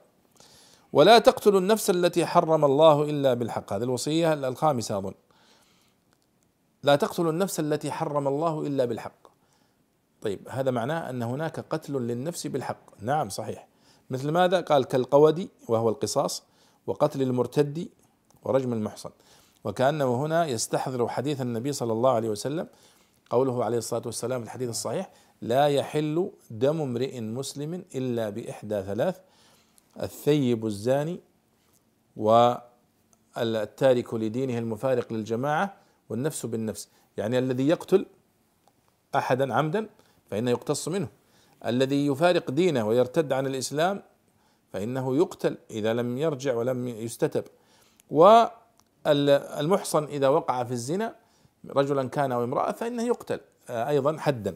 ولا 0.94 1.20
تقتلوا 1.20 1.60
النفس 1.60 1.90
التي 1.90 2.26
حرم 2.26 2.66
الله 2.66 3.04
إلا 3.04 3.34
بالحق 3.34 3.74
هذه 3.74 3.84
الوصية 3.84 4.34
الخامسة 4.34 4.98
أظن 4.98 5.14
لا 6.84 6.96
تقتلوا 6.96 7.32
النفس 7.32 7.60
التي 7.60 7.92
حرم 7.92 8.28
الله 8.28 8.62
إلا 8.62 8.86
بالحق. 8.86 9.28
طيب 10.22 10.48
هذا 10.50 10.72
معناه 10.72 11.10
أن 11.10 11.24
هناك 11.24 11.60
قتل 11.60 11.94
للنفس 11.94 12.48
بالحق، 12.48 12.80
نعم 13.02 13.30
صحيح. 13.30 13.68
مثل 14.10 14.32
ماذا؟ 14.32 14.62
قال 14.62 14.86
كالقودي 14.86 15.50
وهو 15.68 15.90
القصاص 15.90 16.44
وقتل 16.88 17.22
المرتد 17.22 17.90
ورجم 18.44 18.74
المحصن. 18.74 19.10
وكأنه 19.64 20.16
هنا 20.16 20.46
يستحضر 20.46 21.08
حديث 21.08 21.42
النبي 21.42 21.74
صلى 21.74 21.94
الله 21.94 22.12
عليه 22.12 22.30
وسلم 22.30 22.68
قوله 23.30 23.64
عليه 23.64 23.78
الصلاة 23.78 24.02
والسلام 24.06 24.42
في 24.42 24.46
الحديث 24.46 24.70
الصحيح: 24.70 25.12
لا 25.42 25.68
يحل 25.68 26.32
دم 26.52 26.82
امرئ 26.82 27.22
مسلم 27.22 27.86
إلا 27.96 28.30
بإحدى 28.30 28.84
ثلاث 28.84 29.20
الثيب 30.02 30.66
الزاني 30.66 31.20
والتارك 32.18 34.14
لدينه 34.14 34.58
المفارق 34.58 35.14
للجماعة 35.14 35.74
والنفس 36.10 36.46
بالنفس. 36.46 36.90
يعني 37.18 37.40
الذي 37.40 37.68
يقتل 37.68 38.06
أحدا 39.16 39.54
عمدا 39.54 39.90
فإنه 40.28 40.52
يقتص 40.52 40.88
منه. 40.88 41.08
الذي 41.66 42.08
يفارق 42.08 42.52
دينه 42.52 42.88
ويرتد 42.88 43.34
عن 43.34 43.48
الإسلام 43.48 44.04
فإنه 44.74 45.18
يقتل 45.18 45.58
إذا 45.72 45.94
لم 45.94 46.18
يرجع 46.18 46.54
ولم 46.54 46.88
يستتب. 46.88 47.44
والمحصن 48.10 50.04
إذا 50.04 50.28
وقع 50.28 50.64
في 50.64 50.72
الزنا 50.72 51.16
رجلا 51.70 52.10
كان 52.10 52.32
أو 52.32 52.44
امرأة 52.44 52.72
فإنه 52.72 53.04
يقتل 53.04 53.40
آه، 53.70 53.90
أيضا 53.90 54.18
حدا. 54.18 54.56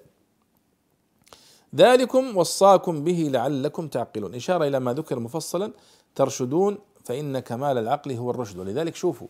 ذلكم 1.75 2.37
وصاكم 2.37 3.03
به 3.03 3.29
لعلكم 3.33 3.87
تعقلون. 3.87 4.35
إشارة 4.35 4.67
إلى 4.67 4.79
ما 4.79 4.93
ذكر 4.93 5.19
مفصلا 5.19 5.73
ترشدون 6.15 6.77
فإن 7.05 7.39
كمال 7.39 7.77
العقل 7.77 8.11
هو 8.11 8.31
الرشد. 8.31 8.59
ولذلك 8.59 8.95
شوفوا 8.95 9.27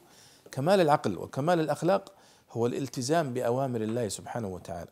كمال 0.51 0.81
العقل 0.81 1.17
وكمال 1.17 1.59
الأخلاق 1.59 2.13
هو 2.51 2.67
الالتزام 2.67 3.33
بأوامر 3.33 3.81
الله 3.81 4.07
سبحانه 4.07 4.48
وتعالى. 4.48 4.89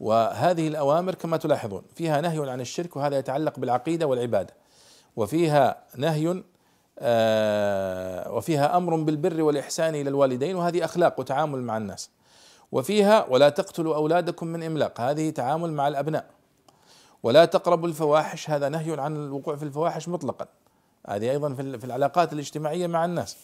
وهذه 0.00 0.68
الأوامر 0.68 1.14
كما 1.14 1.36
تلاحظون 1.36 1.82
فيها 1.94 2.20
نهي 2.20 2.50
عن 2.50 2.60
الشرك 2.60 2.96
وهذا 2.96 3.18
يتعلق 3.18 3.58
بالعقيدة 3.58 4.06
والعبادة. 4.06 4.54
وفيها 5.16 5.84
نهي 5.96 6.42
وفيها 8.36 8.76
أمر 8.76 8.96
بالبر 8.96 9.42
والإحسان 9.42 9.94
إلى 9.94 10.08
الوالدين 10.10 10.56
وهذه 10.56 10.84
أخلاق 10.84 11.20
وتعامل 11.20 11.62
مع 11.62 11.76
الناس. 11.76 12.10
وفيها 12.72 13.26
ولا 13.28 13.48
تقتلوا 13.48 13.96
أولادكم 13.96 14.46
من 14.46 14.62
إملاق 14.62 15.00
هذه 15.00 15.30
تعامل 15.30 15.72
مع 15.72 15.88
الأبناء. 15.88 16.26
ولا 17.22 17.44
تقربوا 17.44 17.88
الفواحش 17.88 18.50
هذا 18.50 18.68
نهي 18.68 19.00
عن 19.00 19.16
الوقوع 19.16 19.56
في 19.56 19.62
الفواحش 19.62 20.08
مطلقا. 20.08 20.46
هذه 21.06 21.30
أيضا 21.30 21.54
في 21.54 21.62
ال- 21.62 21.78
في 21.80 21.84
العلاقات 21.86 22.32
الاجتماعية 22.32 22.86
مع 22.86 23.04
الناس. 23.04 23.36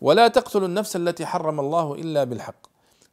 ولا 0.00 0.28
تقتلوا 0.28 0.68
النفس 0.68 0.96
التي 0.96 1.26
حرم 1.26 1.60
الله 1.60 1.94
إلا 1.94 2.24
بالحق. 2.24 2.66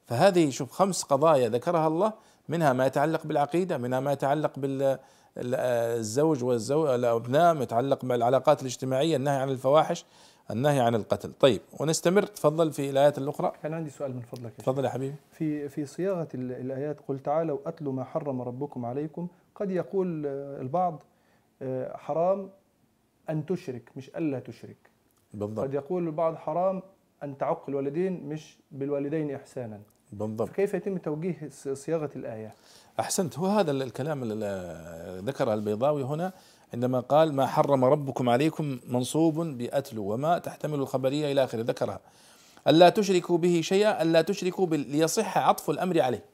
فهذه 0.07 0.49
شوف 0.49 0.71
خمس 0.71 1.03
قضايا 1.03 1.49
ذكرها 1.49 1.87
الله 1.87 2.13
منها 2.49 2.73
ما 2.73 2.85
يتعلق 2.85 3.21
بالعقيدة 3.25 3.77
منها 3.77 3.99
ما 3.99 4.11
يتعلق 4.11 4.51
بالزوج 5.35 6.43
والزوج 6.43 6.89
الأبناء 6.89 7.53
ما 7.53 7.63
يتعلق 7.63 8.05
بالعلاقات 8.05 8.61
الاجتماعية 8.61 9.15
النهي 9.15 9.37
عن 9.37 9.49
الفواحش 9.49 10.05
النهي 10.51 10.79
عن 10.79 10.95
القتل. 10.95 11.31
طيب 11.39 11.61
ونستمر. 11.79 12.23
تفضل 12.23 12.71
في 12.71 12.89
الآيات 12.89 13.17
الأخرى. 13.17 13.51
كان 13.63 13.73
عندي 13.73 13.89
سؤال 13.89 14.15
من 14.15 14.21
فضلك. 14.21 14.51
تفضل 14.57 14.85
يا 14.85 14.89
حبيبي. 14.89 15.15
في 15.31 15.69
في 15.69 15.85
صياغة 15.85 16.27
ال- 16.35 16.51
الآيات 16.51 16.97
قل 17.07 17.19
تعالوا 17.19 17.57
اتلوا 17.65 17.93
ما 17.93 18.03
حرم 18.03 18.41
ربكم 18.41 18.85
عليكم. 18.85 19.27
قد 19.55 19.71
يقول 19.71 20.23
آه، 20.27 20.61
البعض 20.61 21.03
آه، 21.61 21.97
حرام 21.97 22.49
أن 23.29 23.45
تشرك 23.45 23.91
مش 23.95 24.09
ألا 24.09 24.39
تشرك. 24.39 24.77
بالضبط. 25.33 25.59
قد 25.59 25.73
يقول 25.73 26.07
البعض 26.07 26.35
حرام 26.35 26.81
أن 27.23 27.37
تعق 27.37 27.69
الوالدين 27.69 28.23
مش 28.29 28.57
بالوالدين 28.71 29.35
إحسانا. 29.35 29.81
بالضبط. 30.13 30.49
فكيف 30.49 30.73
يتم 30.73 30.97
توجيه 30.97 31.49
صياغة 31.73 32.09
الآية؟ 32.15 32.53
أحسنت. 32.99 33.39
هو 33.39 33.47
هذا 33.47 33.71
الكلام 33.71 34.23
اللي 34.23 35.21
ذكره 35.25 35.53
البيضاوي 35.53 36.03
هنا 36.03 36.33
عندما 36.73 36.99
قال 36.99 37.33
ما 37.33 37.47
حرم 37.47 37.85
ربكم 37.85 38.29
عليكم 38.29 38.79
منصوب 38.87 39.39
بأتلو 39.39 40.13
وما 40.13 40.37
تحتمل 40.37 40.79
الخبرية 40.79 41.31
إلى 41.31 41.43
آخره. 41.43 41.61
ذكرها. 41.61 41.99
ألا 42.67 42.89
تشركوا 42.89 43.37
به 43.37 43.61
شيئا 43.63 44.01
ألا 44.01 44.21
تشركوا 44.21 44.67
ليصح 44.67 45.37
عطف 45.37 45.69
الأمر 45.69 46.01
عليه. 46.01 46.25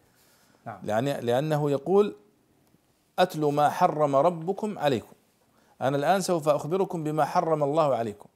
نعم. 0.66 0.80
لأن 0.84 1.06
لأنه 1.06 1.72
يقول 1.72 2.16
أتلو 3.20 3.52
ما 3.52 3.70
حرم 3.70 4.16
ربكم 4.16 4.80
عليكم. 4.80 5.14
أنا 5.82 5.98
الآن 5.98 6.22
سوف 6.22 6.50
أخبركم 6.50 7.04
بما 7.04 7.26
حرم 7.26 7.64
الله 7.64 7.96
عليكم. 7.96 8.30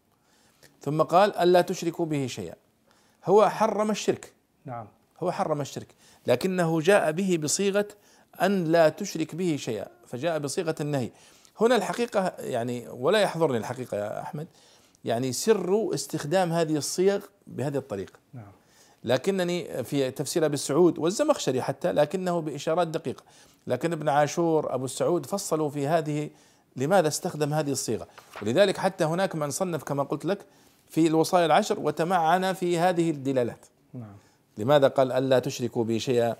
ثم 0.81 1.01
قال 1.01 1.35
ألا 1.37 1.61
تشركوا 1.61 2.05
به 2.05 2.27
شيئا. 2.27 2.55
هو 3.25 3.49
حرم 3.49 3.91
الشرك. 3.91 4.33
نعم. 4.65 4.87
هو 5.23 5.31
حرم 5.31 5.61
الشرك. 5.61 5.87
لكنه 6.27 6.81
جاء 6.81 7.11
به 7.11 7.39
بصيغة 7.43 7.87
أن 8.41 8.63
لا 8.63 8.89
تشرك 8.89 9.35
به 9.35 9.55
شيئا 9.59 9.87
فجاء 10.07 10.39
بصيغة 10.39 10.75
النهي. 10.81 11.11
هنا 11.61 11.75
الحقيقة 11.75 12.33
يعني 12.39 12.89
ولا 12.89 13.19
يحضرني 13.19 13.57
الحقيقة 13.57 13.97
يا 13.97 14.21
أحمد 14.21 14.47
يعني 15.05 15.33
سر 15.33 15.93
استخدام 15.93 16.51
هذه 16.51 16.77
الصيغ 16.77 17.21
بهذه 17.47 17.77
الطريقة. 17.77 18.13
نعم. 18.33 18.51
لكنني 19.03 19.83
في 19.83 20.11
تفسير 20.11 20.45
أبي 20.45 20.53
السعود 20.53 20.99
والزمخشري 20.99 21.61
حتى 21.61 21.91
لكنه 21.91 22.41
بإشارات 22.41 22.87
دقيقة. 22.87 23.23
لكن 23.67 23.93
ابن 23.93 24.09
عاشور 24.09 24.75
أبو 24.75 24.85
السعود 24.85 25.25
فصلوا 25.25 25.69
في 25.69 25.87
هذه 25.87 26.29
لماذا 26.75 27.07
استخدم 27.07 27.53
هذه 27.53 27.71
الصيغة. 27.71 28.07
ولذلك 28.41 28.77
حتى 28.77 29.03
هناك 29.03 29.35
من 29.35 29.51
صنف 29.51 29.83
كما 29.83 30.03
قلت 30.03 30.25
لك 30.25 30.45
في 30.89 31.07
الوصايا 31.07 31.45
العشر 31.45 31.79
وتمعن 31.79 32.53
في 32.53 32.79
هذه 32.79 33.09
الدلالات. 33.09 33.65
نعم. 33.93 34.15
لماذا 34.57 34.87
قال 34.87 35.11
الا 35.11 35.39
تشركوا 35.39 35.83
به 35.83 35.97
شيئا؟ 35.97 36.35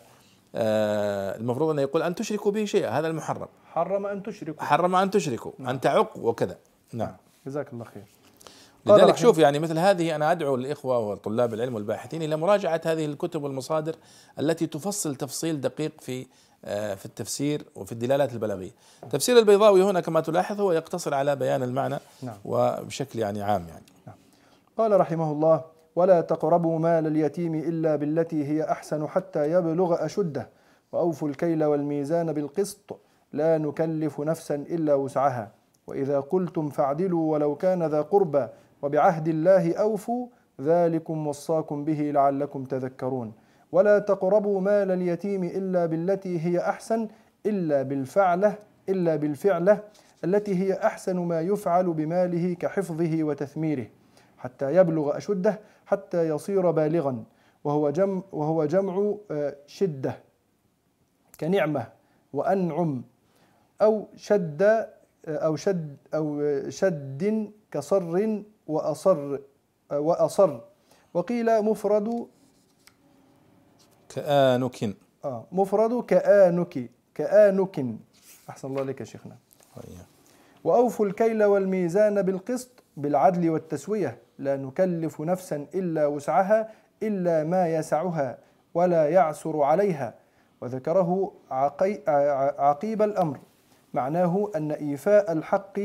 المفروض 0.56 1.70
انه 1.70 1.82
يقول 1.82 2.02
أن 2.02 2.16
تشركوا 2.16 2.52
به 2.52 2.66
شيئا 2.66 2.90
هذا 2.90 3.08
المحرم. 3.08 3.48
حرم 3.74 4.06
أن 4.06 4.24
تشركوا. 4.24 4.64
حرم 4.64 4.96
أن 4.96 5.12
تشركوا 5.12 5.52
أن 5.60 5.82
تعق 5.82 6.18
وكذا. 6.18 6.58
نعم. 6.94 7.16
جزاك 7.46 7.74
الله 7.74 7.86
خير. 7.86 8.04
لذلك 8.86 9.18
شوف 9.18 9.38
يعني 9.38 9.60
مثل 9.60 9.78
هذه 9.78 10.16
أنا 10.16 10.32
أدعو 10.32 10.56
الإخوة 10.56 11.00
وطلاب 11.00 11.54
العلم 11.54 11.76
والباحثين 11.76 12.22
إلى 12.22 12.36
مراجعة 12.36 12.82
هذه 12.86 13.06
الكتب 13.06 13.44
والمصادر 13.44 13.96
التي 14.40 14.68
تفصل 14.68 15.16
تفصيل 15.16 15.62
دقيق 15.62 16.02
في 16.02 16.26
آه، 16.66 16.96
في 16.96 17.06
التفسير 17.06 17.66
وفي 17.76 17.92
الدلالات 17.92 18.34
البلاغية. 18.34 18.72
تفسير 19.10 19.38
البيضاوي 19.38 19.84
هنا 19.84 20.00
كما 20.00 20.22
تلاحظ 20.22 20.62
هو 20.62 20.72
يقتصر 20.72 21.14
على 21.14 21.36
بيان 21.36 21.64
المعنى 21.64 22.00
نعم. 22.22 22.38
وبشكل 22.46 23.20
يعني 23.20 23.42
عام 23.42 23.68
يعني. 23.68 23.84
قال 24.78 25.00
رحمه 25.00 25.32
الله 25.32 25.62
ولا 25.96 26.22
تقربوا 26.22 26.80
مال 26.80 27.08
اليتيم 27.08 27.56
إلا 27.56 27.96
بالتي 27.96 28.46
هي 28.46 28.64
أحسن 28.64 29.08
حتى 29.08 29.52
يبلغ 29.52 30.06
أشده. 30.06 30.50
وأوفوا 30.92 31.30
الكيل 31.30 31.64
والميزان 31.64 32.34
بالقسط. 32.34 33.00
لا 33.34 33.58
نكلف 33.58 34.22
نفسا 34.22 34.56
إلا 34.56 34.94
وسعها. 34.94 35.52
وإذا 35.88 36.20
قلتم 36.20 36.70
فاعدلوا 36.70 37.34
ولو 37.34 37.56
كان 37.56 37.84
ذا 37.84 38.02
قربى 38.02 38.48
وبعهد 38.82 39.28
الله 39.28 39.76
أوفوا. 39.76 40.28
ذلكم 40.62 41.28
وصاكم 41.28 41.86
به 41.86 42.12
لعلكم 42.14 42.64
تذكرون. 42.64 43.34
ولا 43.72 44.00
تقربوا 44.00 44.62
مال 44.62 44.92
اليتيم 44.92 45.44
إلا 45.44 45.86
بالتي 45.86 46.40
هي 46.46 46.60
أحسن 46.60 47.08
إلا 47.46 47.82
بالفعلة 47.82 48.56
إلا 48.90 49.16
بالفعلة 49.16 49.80
التي 50.24 50.56
هي 50.56 50.74
أحسن 50.74 51.18
ما 51.20 51.42
يفعل 51.42 51.94
بماله 51.94 52.54
كحفظه 52.54 53.24
وتثميره 53.24 53.88
حتى 54.38 54.76
يبلغ 54.76 55.18
أشده. 55.18 55.60
حتى 55.92 56.30
يصير 56.30 56.72
بالغا. 56.72 57.24
وهو 57.64 57.90
جمع 57.90 58.22
وهو 58.32 58.66
جمع 58.66 59.16
آه، 59.32 59.56
شدة 59.68 60.20
كنعمة 61.40 61.88
وأنعم 62.34 63.04
أو 63.82 64.08
شد 64.16 64.62
آه، 64.62 64.88
أو 65.28 65.56
شد 65.56 65.98
أو 66.14 66.42
شد 66.70 67.52
كصر 67.72 68.42
وأصر 68.68 69.38
آه، 69.92 70.00
وأصر. 70.00 70.60
وقيل 71.14 71.62
مفرد 71.62 72.28
كآنك. 74.10 74.96
آه 75.26 75.46
مفرد 75.52 76.06
كآنك 76.06 76.90
كآنك. 77.16 77.86
أحسن 78.50 78.68
الله 78.68 78.84
لك 78.84 79.00
يا 79.00 79.06
شيخنا. 79.06 79.36
وأوفوا 80.64 81.06
الكيل 81.06 81.44
والميزان 81.44 82.22
بالقسط 82.22 82.81
بالعدل 82.98 83.50
والتسوية. 83.50 84.18
لا 84.40 84.58
نكلف 84.58 85.22
نفسا 85.22 85.66
إلا 85.76 86.08
وسعها 86.08 86.70
إلا 87.04 87.44
ما 87.44 87.68
يسعها 87.68 88.38
ولا 88.74 89.10
يعسر 89.10 89.62
عليها. 89.62 90.14
وذكره 90.62 91.32
عقي 91.52 92.00
عقيب 92.60 93.02
الأمر. 93.02 93.40
معناه 93.94 94.52
أن 94.56 94.72
إيفاء 94.72 95.32
الحق 95.32 95.80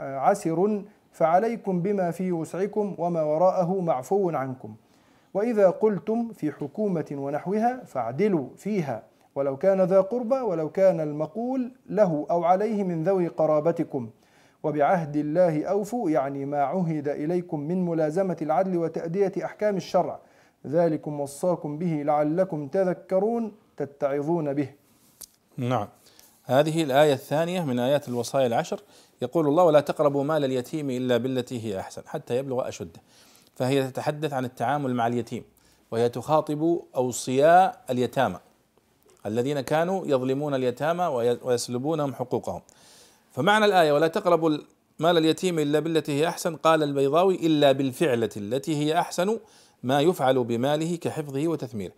عسر 0.00 0.82
فعليكم 1.12 1.82
بما 1.82 2.10
في 2.10 2.32
وسعكم 2.32 2.94
وما 2.98 3.22
وراءه 3.22 3.80
معفو 3.80 4.30
عنكم. 4.30 4.74
وإذا 5.34 5.70
قلتم 5.70 6.32
في 6.32 6.52
حكومة 6.52 7.06
ونحوها 7.12 7.84
فاعدلوا 7.84 8.48
فيها. 8.56 9.02
ولو 9.34 9.56
كان 9.56 9.80
ذا 9.80 10.00
قربى 10.00 10.40
ولو 10.40 10.70
كان 10.70 11.00
المقول 11.00 11.72
له 11.88 12.26
أو 12.30 12.44
عليه 12.44 12.84
من 12.84 13.04
ذوي 13.04 13.28
قرابتكم. 13.28 14.10
وبعهد 14.62 15.16
الله 15.16 15.64
أوفوا 15.64 16.10
يعني 16.10 16.44
ما 16.44 16.62
عهد 16.62 17.08
إليكم 17.08 17.60
من 17.60 17.84
ملازمة 17.86 18.36
العدل 18.42 18.76
وتأدية 18.76 19.32
أحكام 19.44 19.76
الشرع. 19.76 20.20
ذلكم 20.66 21.20
وصاكم 21.20 21.78
به 21.78 22.02
لعلكم 22.06 22.68
تذكرون 22.68 23.52
تتعظون 23.76 24.54
به. 24.54 24.68
نعم. 25.56 25.88
هذه 26.44 26.82
الآية 26.82 27.12
الثانية 27.12 27.64
من 27.64 27.78
آيات 27.78 28.08
الوصايا 28.08 28.46
العشر. 28.46 28.80
يقول 29.22 29.46
الله 29.46 29.64
ولا 29.64 29.80
تقربوا 29.80 30.24
مال 30.24 30.44
اليتيم 30.44 30.90
إلا 30.90 31.16
بالتي 31.16 31.64
هي 31.64 31.80
أحسن 31.80 32.02
حتى 32.06 32.36
يبلغ 32.36 32.68
أشده. 32.68 33.00
فهي 33.54 33.90
تتحدث 33.90 34.32
عن 34.32 34.44
التعامل 34.44 34.94
مع 34.94 35.06
اليتيم 35.06 35.44
وهي 35.90 36.08
تخاطب 36.08 36.80
أوصياء 36.96 37.84
اليتامى 37.90 38.38
الذين 39.26 39.60
كانوا 39.60 40.06
يظلمون 40.06 40.54
اليتامى 40.54 41.04
ويسلبونهم 41.42 42.14
حقوقهم. 42.14 42.62
فمعنى 43.38 43.64
الآية 43.64 43.92
ولا 43.92 44.08
تقربوا 44.08 44.58
مال 44.98 45.18
اليتيم 45.18 45.58
إلا 45.58 45.80
بالتي 45.80 46.12
هي 46.12 46.28
أحسن 46.28 46.56
قال 46.56 46.82
البيضاوي 46.82 47.46
إلا 47.46 47.72
بالفعلة 47.72 48.30
التي 48.36 48.76
هي 48.76 48.98
أحسن 48.98 49.38
ما 49.82 50.00
يفعل 50.00 50.44
بماله 50.44 50.96
كحفظه 50.96 51.48
وتثميره. 51.48 51.92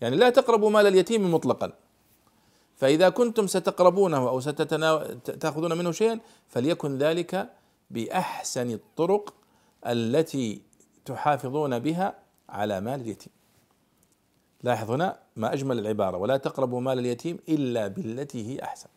يعني 0.00 0.16
لا 0.16 0.30
تقربوا 0.30 0.70
مال 0.70 0.86
اليتيم 0.86 1.34
مطلقا. 1.34 1.72
فإذا 2.76 3.08
كنتم 3.08 3.46
ستقربونه 3.46 4.28
أو 4.28 4.40
ستأخذون 4.40 5.78
منه 5.78 5.92
شيئا 5.92 6.20
فليكن 6.48 6.98
ذلك 6.98 7.50
بأحسن 7.90 8.70
الطرق 8.70 9.34
التي 9.86 10.62
تحافظون 11.04 11.78
بها 11.78 12.18
على 12.48 12.80
مال 12.80 13.00
اليتيم. 13.00 13.32
لاحظ 14.62 14.90
هنا 14.90 15.18
ما 15.36 15.52
أجمل 15.52 15.78
العبارة 15.78 16.16
ولا 16.16 16.36
تقربوا 16.36 16.80
مال 16.80 16.98
اليتيم 16.98 17.38
إلا 17.48 17.88
بالتي 17.88 18.46
هي 18.48 18.62
أحسن. 18.62 18.88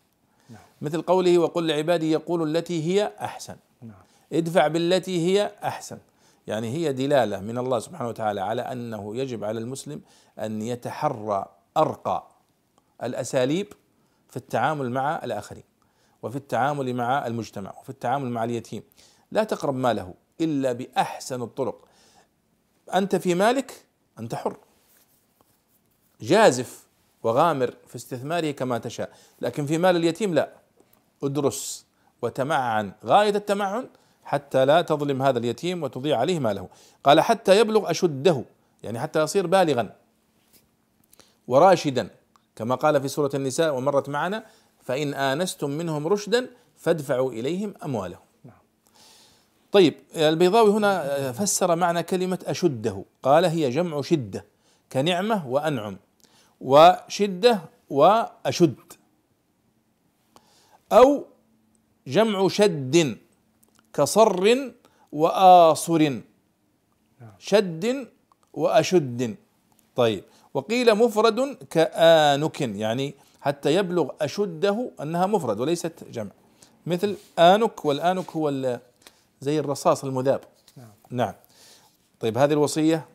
نعم. 0.50 0.60
مثل 0.82 1.02
قوله 1.02 1.38
وقل 1.38 1.66
لعبادي 1.66 2.10
يقول 2.10 2.56
التي 2.56 2.82
هي 2.82 3.12
أحسن. 3.20 3.56
نعم. 3.82 3.96
ادفع 4.32 4.66
بالتي 4.66 5.26
هي 5.26 5.52
أحسن. 5.64 5.98
يعني 6.46 6.70
هي 6.70 6.92
دلالة 6.92 7.40
من 7.40 7.58
الله 7.58 7.78
سبحانه 7.78 8.08
وتعالى 8.08 8.40
على 8.40 8.62
أنه 8.62 9.16
يجب 9.16 9.44
على 9.44 9.58
المسلم 9.58 10.00
أن 10.38 10.62
يتحرى 10.62 11.46
أرقى 11.76 12.28
الأساليب 13.02 13.72
في 14.30 14.36
التعامل 14.36 14.90
مع 14.90 15.24
الآخرين 15.24 15.64
وفي 16.22 16.36
التعامل 16.36 16.94
مع 16.94 17.26
المجتمع 17.26 17.74
وفي 17.80 17.90
التعامل 17.90 18.30
مع 18.30 18.44
اليتيم. 18.44 18.82
لا 19.32 19.44
تقرب 19.44 19.74
ماله 19.74 20.14
إلا 20.40 20.72
بأحسن 20.72 21.42
الطرق. 21.42 21.88
أنت 22.94 23.16
في 23.16 23.34
مالك 23.34 23.84
أنت 24.18 24.34
حر. 24.34 24.56
جازف 26.20 26.85
وغامر 27.26 27.74
في 27.86 27.96
استثماره 27.96 28.50
كما 28.50 28.78
تشاء. 28.78 29.10
لكن 29.40 29.66
في 29.66 29.78
مال 29.78 29.96
اليتيم 29.96 30.34
لا. 30.34 30.52
ادرس 31.22 31.86
وتمعن. 32.22 32.92
غاية 33.04 33.30
التمعن 33.30 33.88
حتى 34.24 34.64
لا 34.64 34.82
تظلم 34.82 35.22
هذا 35.22 35.38
اليتيم 35.38 35.82
وتضيع 35.82 36.18
عليه 36.18 36.38
ماله. 36.38 36.68
قال 37.04 37.20
حتى 37.20 37.60
يبلغ 37.60 37.90
أشده. 37.90 38.44
يعني 38.82 39.00
حتى 39.00 39.22
يصير 39.22 39.46
بالغا. 39.46 39.92
وراشدا. 41.48 42.08
كما 42.56 42.74
قال 42.74 43.00
في 43.00 43.08
سورة 43.08 43.30
النساء 43.34 43.74
ومرت 43.74 44.08
معنا 44.08 44.44
فإن 44.82 45.14
آنستم 45.14 45.70
منهم 45.70 46.06
رشدا 46.06 46.48
فادفعوا 46.76 47.32
إليهم 47.32 47.74
أموالهم. 47.84 48.20
طيب 49.72 49.94
البيضاوي 50.16 50.70
هنا 50.70 51.32
فسر 51.32 51.76
معنى 51.76 52.02
كلمة 52.02 52.38
أشده. 52.46 53.04
قال 53.22 53.44
هي 53.44 53.70
جمع 53.70 54.02
شدة. 54.02 54.44
كنعمة 54.92 55.48
وأنعم. 55.48 55.96
وشدة 56.60 57.60
وأشد. 57.90 58.76
أو 60.92 61.24
جمع 62.06 62.48
شد 62.48 63.18
كصر 63.94 64.70
وآصر. 65.12 66.20
شد 67.38 68.08
وأشد. 68.52 69.36
طيب. 69.96 70.24
وقيل 70.54 70.94
مفرد 70.94 71.56
كآنك 71.70 72.60
يعني 72.60 73.14
حتى 73.40 73.74
يبلغ 73.74 74.10
أشده 74.20 74.90
أنها 75.02 75.26
مفرد 75.26 75.60
وليست 75.60 76.04
جمع. 76.10 76.30
مثل 76.86 77.16
آنك 77.38 77.84
والآنك 77.84 78.30
هو 78.30 78.78
زي 79.40 79.60
الرصاص 79.60 80.04
المذاب. 80.04 80.40
نعم, 80.76 80.88
نعم. 81.10 81.34
طيب 82.20 82.38
هذه 82.38 82.52
الوصية 82.52 83.06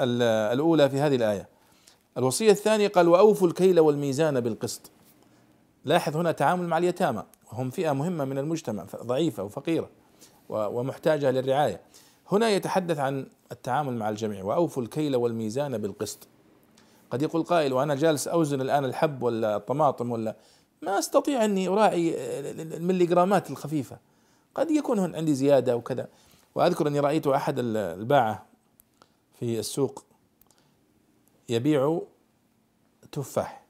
الأولى 0.00 0.90
في 0.90 1.00
هذه 1.00 1.16
الآية. 1.16 1.48
الوصية 2.18 2.50
الثانية 2.50 2.88
قال 2.88 3.08
وأوفوا 3.08 3.48
الكيل 3.48 3.80
والميزان 3.80 4.40
بالقسط. 4.40 4.90
لاحظ 5.84 6.16
هنا 6.16 6.32
تعامل 6.32 6.68
مع 6.68 6.78
اليتامى 6.78 7.22
وهم 7.52 7.70
فئة 7.70 7.92
مهمة 7.92 8.24
من 8.24 8.38
المجتمع 8.38 8.86
ضعيفة 8.96 9.42
وفقيرة 9.42 9.88
ومحتاجة 10.48 11.30
للرعاية. 11.30 11.80
هنا 12.32 12.50
يتحدث 12.50 12.98
عن 12.98 13.26
التعامل 13.52 13.96
مع 13.96 14.08
الجميع 14.08 14.44
وأوفوا 14.44 14.82
الكيل 14.82 15.16
والميزان 15.16 15.78
بالقسط. 15.78 16.28
قد 17.10 17.22
يقول 17.22 17.42
قائل 17.42 17.72
وأنا 17.72 17.94
جالس 17.94 18.28
أوزن 18.28 18.60
الآن 18.60 18.84
الحب 18.84 19.22
ولا 19.22 19.56
الطماطم 19.56 20.12
ولا 20.12 20.36
ما 20.82 20.98
أستطيع 20.98 21.44
أني 21.44 21.68
أراعي 21.68 22.14
المليغرامات 22.76 23.50
الخفيفة. 23.50 23.98
قد 24.54 24.70
يكون 24.70 25.14
عندي 25.14 25.34
زيادة 25.34 25.76
وكذا. 25.76 26.08
وأذكر 26.54 26.88
أني 26.88 27.00
رأيت 27.00 27.26
أحد 27.26 27.54
الباعة 27.58 28.46
في 29.40 29.58
السوق 29.58 30.04
يبيع 31.48 32.00
تفاح. 33.12 33.66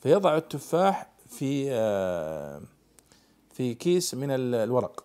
فيضع 0.00 0.36
التفاح 0.36 1.10
في 1.28 1.68
آه، 1.72 2.62
في 3.50 3.74
كيس 3.74 4.14
من 4.14 4.30
الورق. 4.30 5.04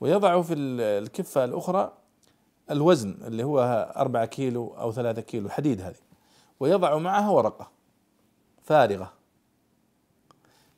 ويضع 0.00 0.42
في 0.42 0.54
الكفة 0.54 1.44
الأخرى 1.44 1.92
الوزن 2.70 3.18
اللي 3.26 3.44
هو 3.44 3.92
أربعة 3.96 4.26
كيلو 4.26 4.74
أو 4.78 4.92
ثلاثة 4.92 5.22
كيلو 5.22 5.48
حديد 5.48 5.80
هذه. 5.80 5.96
ويضع 6.60 6.98
معها 6.98 7.30
ورقة 7.30 7.70
فارغة. 8.62 9.12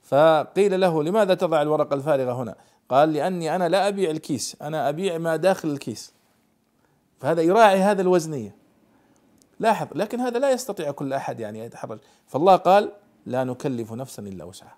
فقيل 0.03 0.81
له 0.81 1.03
لماذا 1.03 1.35
تضع 1.35 1.63
الورقة 1.63 1.95
الفارغة 1.95 2.33
هنا؟ 2.33 2.57
قال 2.89 3.13
لأني 3.13 3.57
أنا 3.57 3.69
لا 3.69 3.89
أبيع 3.89 4.11
الكيس 4.11 4.57
أنا 4.63 4.89
أبيع 4.89 5.19
ما 5.19 5.37
داخل 5.37 5.69
الكيس. 5.69 6.15
فهذا 7.21 7.43
يراعي 7.43 7.79
هذا 7.79 8.03
الوزنية. 8.03 8.58
لاحظ 9.61 9.87
لكن 9.95 10.21
هذا 10.21 10.39
لا 10.39 10.51
يستطيع 10.51 10.91
كل 10.91 11.13
أحد 11.13 11.41
يعني 11.41 11.59
يتحرج 11.59 11.99
فالله 12.27 12.57
قال 12.57 12.93
لا 13.27 13.45
نكلف 13.45 13.93
نفسا 13.93 14.23
إلا 14.23 14.45
وسعها. 14.45 14.77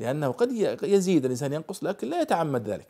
لأنه 0.00 0.28
قد 0.28 0.52
يزيد 0.82 1.24
الإنسان 1.24 1.52
ينقص 1.52 1.84
لكن 1.84 2.08
لا 2.08 2.20
يتعمد 2.20 2.68
ذلك. 2.68 2.86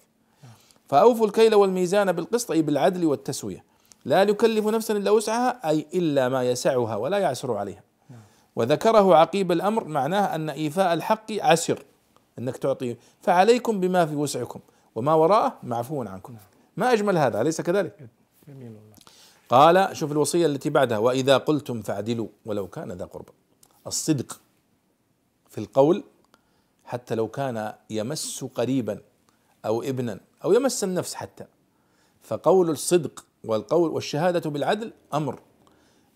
فأوفوا 0.88 1.26
الكيل 1.26 1.54
والميزان 1.54 2.12
بالقسط 2.12 2.50
أي 2.50 2.62
بالعدل 2.62 3.04
والتسوية. 3.04 3.64
لا 4.04 4.24
نكلف 4.24 4.66
نفسا 4.66 4.96
إلا 4.96 5.10
وسعها 5.10 5.68
أي 5.68 5.86
إلا 5.94 6.28
ما 6.28 6.42
يسعها 6.42 6.96
ولا 6.96 7.18
يعسر 7.18 7.56
عليها. 7.56 7.82
وذكره 8.56 9.16
عقيب 9.16 9.52
الأمر 9.52 9.84
معناه 9.84 10.34
أن 10.34 10.50
إيفاء 10.50 10.92
الحق 10.94 11.32
عسر. 11.32 11.84
إنك 12.38 12.56
تعطي 12.56 12.96
فعليكم 13.20 13.80
بما 13.80 14.06
في 14.06 14.14
وسعكم 14.14 14.60
وما 14.94 15.14
وراءه 15.14 15.58
معفو 15.62 16.02
عنكم. 16.02 16.36
ما 16.76 16.92
أجمل 16.92 17.18
هذا 17.18 17.40
أليس 17.40 17.60
كذلك؟ 17.60 18.08
قال 19.48 19.96
شوف 19.96 20.12
الوصية 20.12 20.46
التي 20.46 20.70
بعدها 20.70 20.98
وإذا 20.98 21.36
قلتم 21.36 21.82
فاعدلوا 21.82 22.28
ولو 22.46 22.66
كان 22.66 22.92
ذا 22.92 23.04
قربى. 23.04 23.32
الصدق 23.86 24.40
في 25.48 25.58
القول 25.58 26.04
حتى 26.84 27.14
لو 27.14 27.28
كان 27.28 27.74
يمس 27.90 28.44
قريبا 28.44 29.00
أو 29.64 29.82
ابنا 29.82 30.20
أو 30.44 30.52
يمس 30.52 30.84
النفس 30.84 31.14
حتى. 31.14 31.44
فقول 32.22 32.70
الصدق 32.70 33.24
والقول 33.44 33.90
والشهادة 33.90 34.50
بالعدل 34.50 34.92
أمر. 35.14 35.40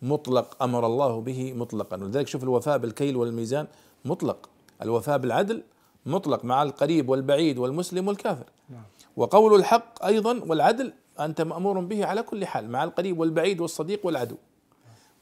مطلق 0.02 0.62
أمر 0.62 0.86
الله 0.86 1.20
به 1.20 1.52
مطلقا. 1.52 1.96
ولذلك 1.96 2.28
شوف 2.28 2.42
الوفاء 2.42 2.78
بالكيل 2.78 3.16
والميزان 3.16 3.66
مطلق. 4.04 4.48
الوفاء 4.82 5.18
بالعدل 5.18 5.62
مطلق 6.06 6.44
مع 6.44 6.62
القريب 6.62 7.08
والبعيد 7.08 7.58
والمسلم 7.58 8.08
والكافر. 8.08 8.46
نعم. 8.68 8.82
وقول 9.16 9.54
الحق 9.54 10.04
أيضا 10.04 10.40
والعدل 10.46 10.92
أنت 11.20 11.40
مأمور 11.40 11.80
به 11.80 12.06
على 12.06 12.22
كل 12.22 12.46
حال 12.46 12.70
مع 12.70 12.84
القريب 12.84 13.18
والبعيد 13.18 13.60
والصديق 13.60 14.06
والعدو. 14.06 14.36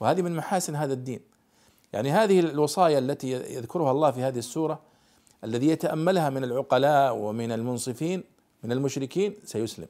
وهذه 0.00 0.22
من 0.22 0.36
محاسن 0.36 0.76
هذا 0.76 0.92
الدين. 0.92 1.20
يعني 1.92 2.10
هذه 2.10 2.40
الوصايا 2.40 2.98
التي 2.98 3.32
يذكرها 3.32 3.90
الله 3.90 4.10
في 4.10 4.22
هذه 4.22 4.38
السورة 4.38 4.80
الذي 5.44 5.68
يتأملها 5.68 6.30
من 6.30 6.44
العقلاء 6.44 7.16
ومن 7.16 7.52
المنصفين 7.52 8.24
من 8.62 8.72
المشركين 8.72 9.34
سيسلم. 9.44 9.88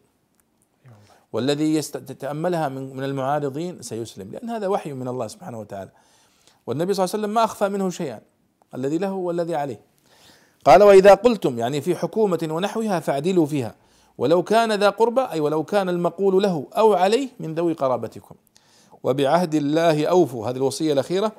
والذي 1.33 1.75
يتاملها 1.75 2.69
من 2.69 3.05
المعارضين 3.05 3.83
سيسلم. 3.83 4.33
لأن 4.33 4.51
هذا 4.51 4.67
وحي 4.67 4.93
من 4.93 5.09
الله 5.09 5.27
سبحانه 5.27 5.61
وتعالى. 5.61 5.91
والنبي 6.67 6.95
صلى 6.95 7.05
الله 7.05 7.15
عليه 7.15 7.25
وسلم 7.25 7.35
ما 7.35 7.45
أخفى 7.45 7.69
منه 7.69 7.91
شيئا. 7.91 8.21
الذي 8.75 8.99
له 8.99 9.13
والذي 9.13 9.55
عليه. 9.55 9.81
قال 10.65 10.83
وإذا 10.83 11.15
قلتم 11.15 11.59
يعني 11.59 11.81
في 11.81 11.97
حكومة 11.97 12.49
ونحوها 12.51 13.01
فاعدلوا 13.01 13.47
فيها. 13.47 13.75
ولو 14.21 14.43
كان 14.43 14.73
ذا 14.73 14.91
قربى 14.91 15.21
أي 15.21 15.41
ولو 15.41 15.65
كان 15.65 15.89
المقول 15.89 16.43
له 16.43 16.67
أو 16.77 16.95
عليه 16.95 17.29
من 17.41 17.55
ذوي 17.55 17.73
قرابتكم. 17.73 18.35
وبعهد 19.03 19.55
الله 19.55 20.07
أوفوا. 20.07 20.49
هذه 20.49 20.57
الوصية 20.57 20.93
الأخيرة. 20.93 21.33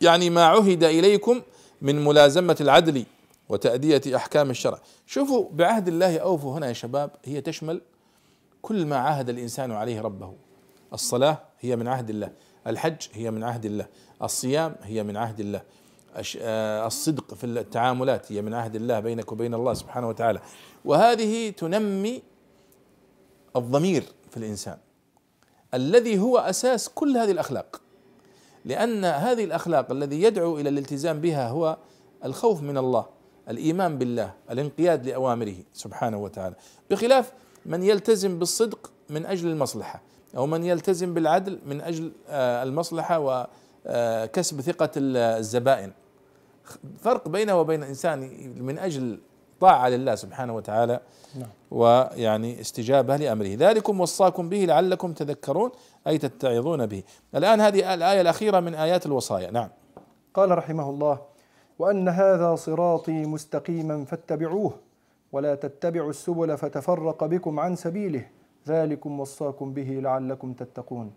يعني 0.00 0.30
ما 0.30 0.44
عهد 0.44 0.84
إليكم 0.84 1.42
من 1.82 2.04
ملازمة 2.04 2.56
العدل 2.60 3.04
وتأدية 3.48 4.16
أحكام 4.16 4.50
الشرع. 4.50 4.78
شوفوا 5.06 5.48
بعهد 5.52 5.88
الله 5.88 6.18
أوفوا 6.18 6.58
هنا 6.58 6.66
يا 6.66 6.72
شباب 6.72 7.10
هي 7.24 7.40
تشمل 7.40 7.80
كل 8.62 8.86
ما 8.86 8.96
عاهد 8.96 9.28
الإنسان 9.28 9.72
عليه 9.72 10.00
ربه. 10.00 10.32
الصلاة 10.92 11.38
هي 11.60 11.76
من 11.76 11.88
عهد 11.88 12.10
الله 12.10 12.30
الحج 12.66 13.02
هي 13.12 13.30
من 13.30 13.44
عهد 13.44 13.64
الله 13.64 13.86
الصيام 14.22 14.76
هي 14.82 15.02
من 15.02 15.16
عهد 15.16 15.40
الله 15.40 15.62
آه، 16.40 16.86
الصدق 16.86 17.34
في 17.34 17.44
التعاملات 17.44 18.32
هي 18.32 18.42
من 18.42 18.54
عهد 18.54 18.76
الله 18.76 19.00
بينك 19.00 19.32
وبين 19.32 19.54
الله 19.54 19.74
سبحانه 19.74 20.08
وتعالى. 20.08 20.40
وهذه 20.84 21.50
تنمي 21.50 22.22
الضمير 23.56 24.04
في 24.30 24.36
الإنسان 24.36 24.76
الذي 25.74 26.18
هو 26.18 26.38
أساس 26.38 26.88
كل 26.88 27.16
هذه 27.16 27.30
الأخلاق. 27.30 27.80
لأن 28.64 29.04
هذه 29.04 29.44
الأخلاق 29.44 29.90
الذي 29.90 30.22
يدعو 30.22 30.58
إلى 30.58 30.68
الالتزام 30.68 31.20
بها 31.20 31.48
هو 31.48 31.76
الخوف 32.24 32.62
من 32.62 32.78
الله 32.78 33.06
الإيمان 33.48 33.98
بالله 33.98 34.32
الانقياد 34.50 35.06
لأوامره 35.06 35.56
سبحانه 35.72 36.18
وتعالى. 36.18 36.54
بخلاف 36.90 37.32
من 37.66 37.82
يلتزم 37.82 38.38
بالصدق 38.38 38.90
من 39.10 39.26
أجل 39.26 39.48
المصلحة 39.48 40.02
أو 40.36 40.46
من 40.46 40.64
يلتزم 40.64 41.14
بالعدل 41.14 41.58
من 41.66 41.80
أجل 41.80 42.12
آه، 42.28 42.62
المصلحة 42.62 43.18
وكسب 43.86 44.60
ثقة 44.60 44.90
الزبائن. 44.96 45.92
فرق 47.00 47.28
بينه 47.28 47.60
وبين 47.60 47.82
الإنسان 47.82 48.20
من 48.62 48.78
أجل 48.78 49.18
طاعة 49.60 49.88
لله 49.88 50.14
سبحانه 50.14 50.56
وتعالى 50.56 51.00
نعم. 51.38 51.48
ويعني 51.70 52.60
استجابة 52.60 53.16
لأمره. 53.16 53.54
ذلكم 53.54 54.00
وصاكم 54.00 54.48
به 54.48 54.64
لعلكم 54.64 55.12
تذكرون 55.12 55.70
أي 56.06 56.18
تتعظون 56.18 56.86
به. 56.86 57.02
الآن 57.34 57.60
هذه 57.60 57.94
الآية 57.94 58.20
الأخيرة 58.20 58.60
من 58.60 58.74
آيات 58.74 59.06
الوصايا. 59.06 59.50
نعم. 59.50 59.68
قال 60.34 60.58
رحمه 60.58 60.90
الله 60.90 61.18
وأن 61.78 62.08
هذا 62.08 62.54
صراطي 62.54 63.26
مستقيما 63.26 64.04
فاتبعوه 64.04 64.74
ولا 65.32 65.54
تتبعوا 65.54 66.10
السبل 66.10 66.56
فتفرق 66.56 67.24
بكم 67.24 67.60
عن 67.60 67.76
سبيله. 67.76 68.26
ذلكم 68.68 69.20
وصاكم 69.20 69.72
به 69.72 70.00
لعلكم 70.02 70.52
تتقون. 70.52 71.12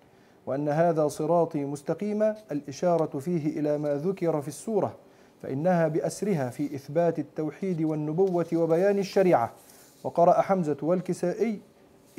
وأن 0.46 0.70
هذا 0.70 1.08
صراطي 1.08 1.66
مستقيما 1.66 2.36
الإشارة 2.52 3.20
فيه 3.20 3.60
إلى 3.60 3.78
ما 3.78 3.96
ذكر 3.96 4.42
في 4.42 4.48
السورة. 4.48 4.96
فإنها 5.42 5.88
بأسرها 5.88 6.50
في 6.50 6.76
إثبات 6.76 7.20
التوحيد 7.20 7.82
والنبوة 7.82 8.48
وبيان 8.54 9.00
الشريعة. 9.00 9.52
وقرأ 10.04 10.42
حمزة 10.42 10.78
والكسائي 10.82 11.60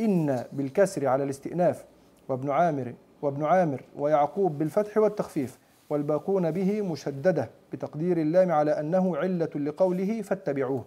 إن 0.01 0.45
بالكسر 0.53 1.07
على 1.07 1.25
الاستئناف 1.25 1.85
وابن 2.29 2.51
عامر 2.51 2.95
وابن 3.23 3.45
عامر 3.45 3.81
ويعقوب 3.99 4.59
بالفتح 4.59 4.99
والتخفيف 4.99 5.59
والباقون 5.91 6.51
به 6.51 6.83
مشددة 6.83 7.51
بتقدير 7.73 8.17
اللام 8.17 8.53
على 8.53 8.81
أنه 8.81 9.17
علة 9.17 9.51
لقوله 9.55 10.23
فاتبعوه. 10.23 10.85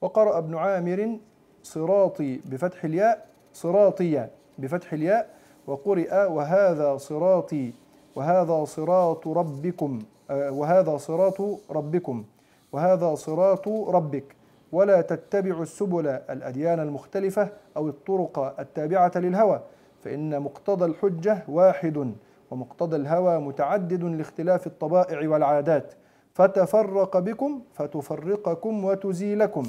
وقرأ 0.00 0.38
ابن 0.38 0.56
عامر 0.56 1.18
صراطي 1.62 2.40
بفتح 2.44 2.84
الياء 2.84 3.26
صراطيا 3.52 4.30
بفتح 4.58 4.92
الياء 4.92 5.30
وقرئ 5.66 6.26
وهذا 6.26 6.96
صراطي 6.96 7.72
وهذا 8.16 8.64
صراط 8.64 9.28
ربكم. 9.28 10.02
وهذا 10.30 10.96
صراط 10.96 11.40
ربكم. 11.70 12.24
وهذا 12.72 13.14
صراط 13.14 13.68
ربك. 13.68 14.36
ولا 14.72 15.00
تتبعوا 15.00 15.62
السبل 15.62 16.06
الأديان 16.06 16.80
المختلفة 16.80 17.48
أو 17.76 17.88
الطرق 17.88 18.60
التابعة 18.60 19.12
للهوى 19.16 19.62
فإن 20.04 20.40
مقتضى 20.40 20.84
الحجة 20.84 21.44
واحد 21.48 22.14
ومقتضى 22.50 22.96
الهوى 22.96 23.38
متعدد 23.38 24.04
لاختلاف 24.04 24.66
الطبائع 24.66 25.28
والعادات. 25.28 25.94
فتفرق 26.34 27.18
بكم 27.18 27.62
فتفرقكم 27.74 28.84
وتزيلكم 28.84 29.62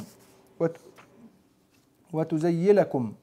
وت 0.59 0.77
وتزيلكم. 2.13 3.13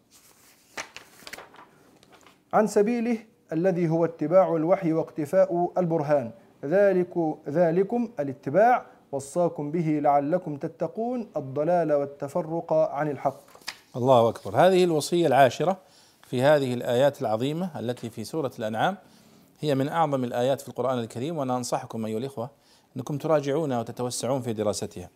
عن 2.52 2.66
سبيله 2.66 3.18
الذي 3.52 3.88
هو 3.88 4.04
اتباع 4.04 4.56
الوحي 4.56 4.92
واقتفاء 4.92 5.72
البرهان. 5.78 6.30
ذلك 6.64 7.36
ذلكم 7.48 8.08
الاتباع 8.20 8.86
وصاكم 9.12 9.70
به 9.70 10.00
لعلكم 10.02 10.56
تتقون 10.56 11.26
الضلال 11.36 11.92
والتفرق 11.92 12.72
عن 12.72 13.10
الحق. 13.10 13.40
الله 13.96 14.28
أكبر، 14.28 14.56
هذه 14.56 14.84
الوصية 14.84 15.26
العاشرة 15.26 15.76
في 16.22 16.42
هذه 16.42 16.74
الآيات 16.74 17.22
العظيمة 17.22 17.80
التي 17.80 18.10
في 18.10 18.24
سورة 18.24 18.52
الأنعام 18.58 18.96
هي 19.60 19.74
من 19.74 19.88
أعظم 19.88 20.24
الآيات 20.24 20.60
في 20.60 20.68
القرآن 20.68 20.98
الكريم 20.98 21.38
وأنا 21.38 21.56
أنصحكم 21.56 22.06
أيها 22.06 22.18
الإخوة 22.18 22.50
أنكم 22.96 23.18
تراجعونها 23.18 23.80
وتتوسعون 23.80 24.42
في 24.42 24.52
دراستها. 24.52 25.10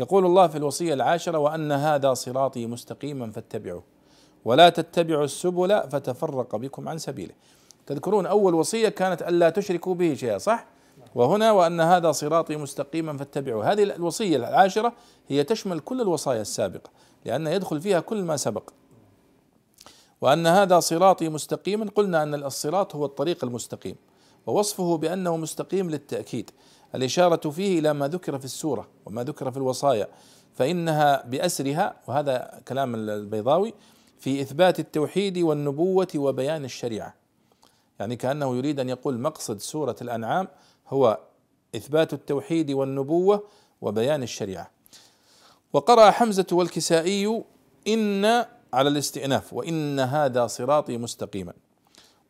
يقول 0.00 0.26
الله 0.26 0.46
في 0.46 0.58
الوصية 0.58 0.94
العاشرة 0.94 1.38
وأن 1.38 1.72
هذا 1.72 2.14
صراطي 2.14 2.66
مستقيما 2.66 3.30
فاتبعوه 3.30 3.82
ولا 4.44 4.68
تتبعوا 4.68 5.24
السبل 5.24 5.90
فتفرق 5.90 6.56
بكم 6.56 6.88
عن 6.88 6.98
سبيله. 6.98 7.34
تذكرون 7.86 8.26
أول 8.26 8.54
وصية 8.54 8.88
كانت 8.88 9.22
ألا 9.22 9.50
تشركوا 9.50 9.94
به 9.94 10.14
شيئا 10.14 10.38
صح؟ 10.38 10.66
وهنا 11.14 11.52
وأن 11.52 11.80
هذا 11.80 12.12
صراطي 12.12 12.56
مستقيما 12.56 13.16
فاتبعوا 13.16 13.64
هذه 13.64 13.82
الوصية 13.82 14.36
العاشرة 14.36 14.92
هي 15.28 15.44
تشمل 15.44 15.80
كل 15.80 16.00
الوصايا 16.00 16.40
السابقة 16.40 16.90
لأن 17.24 17.46
يدخل 17.46 17.80
فيها 17.80 18.00
كل 18.00 18.22
ما 18.22 18.36
سبق. 18.36 18.70
وأن 20.20 20.46
هذا 20.46 20.80
صراطي 20.80 21.28
مستقيما 21.28 21.90
قلنا 21.94 22.22
أن 22.22 22.34
الصراط 22.34 22.94
هو 22.96 23.04
الطريق 23.04 23.44
المستقيم 23.44 23.96
ووصفه 24.46 24.96
بأنه 24.96 25.36
مستقيم 25.36 25.90
للتأكيد. 25.90 26.50
الإشارة 26.94 27.50
فيه 27.50 27.78
إلى 27.78 27.92
ما 27.92 28.08
ذكر 28.08 28.38
في 28.38 28.44
السورة 28.44 28.88
وما 29.06 29.24
ذكر 29.24 29.50
في 29.50 29.56
الوصايا 29.56 30.08
فإنها 30.54 31.26
بأسرها 31.26 31.94
وهذا 32.06 32.60
كلام 32.68 32.94
البيضاوي 32.94 33.74
في 34.18 34.40
إثبات 34.40 34.80
التوحيد 34.80 35.38
والنبوة 35.38 36.08
وبيان 36.16 36.64
الشريعة. 36.64 37.14
يعني 38.00 38.16
كأنه 38.16 38.56
يريد 38.56 38.80
أن 38.80 38.88
يقول 38.88 39.20
مقصد 39.20 39.60
سورة 39.60 39.96
الأنعام 40.02 40.48
هو 40.88 41.18
إثبات 41.76 42.12
التوحيد 42.12 42.70
والنبوة 42.70 43.44
وبيان 43.80 44.22
الشريعة. 44.22 44.70
وقرأ 45.72 46.10
حمزة 46.10 46.46
والكسائي 46.52 47.44
إن 47.88 48.24
على 48.72 48.88
الاستئناف 48.88 49.52
وإن 49.52 50.00
هذا 50.00 50.46
صراطي 50.46 50.98
مستقيما. 50.98 51.52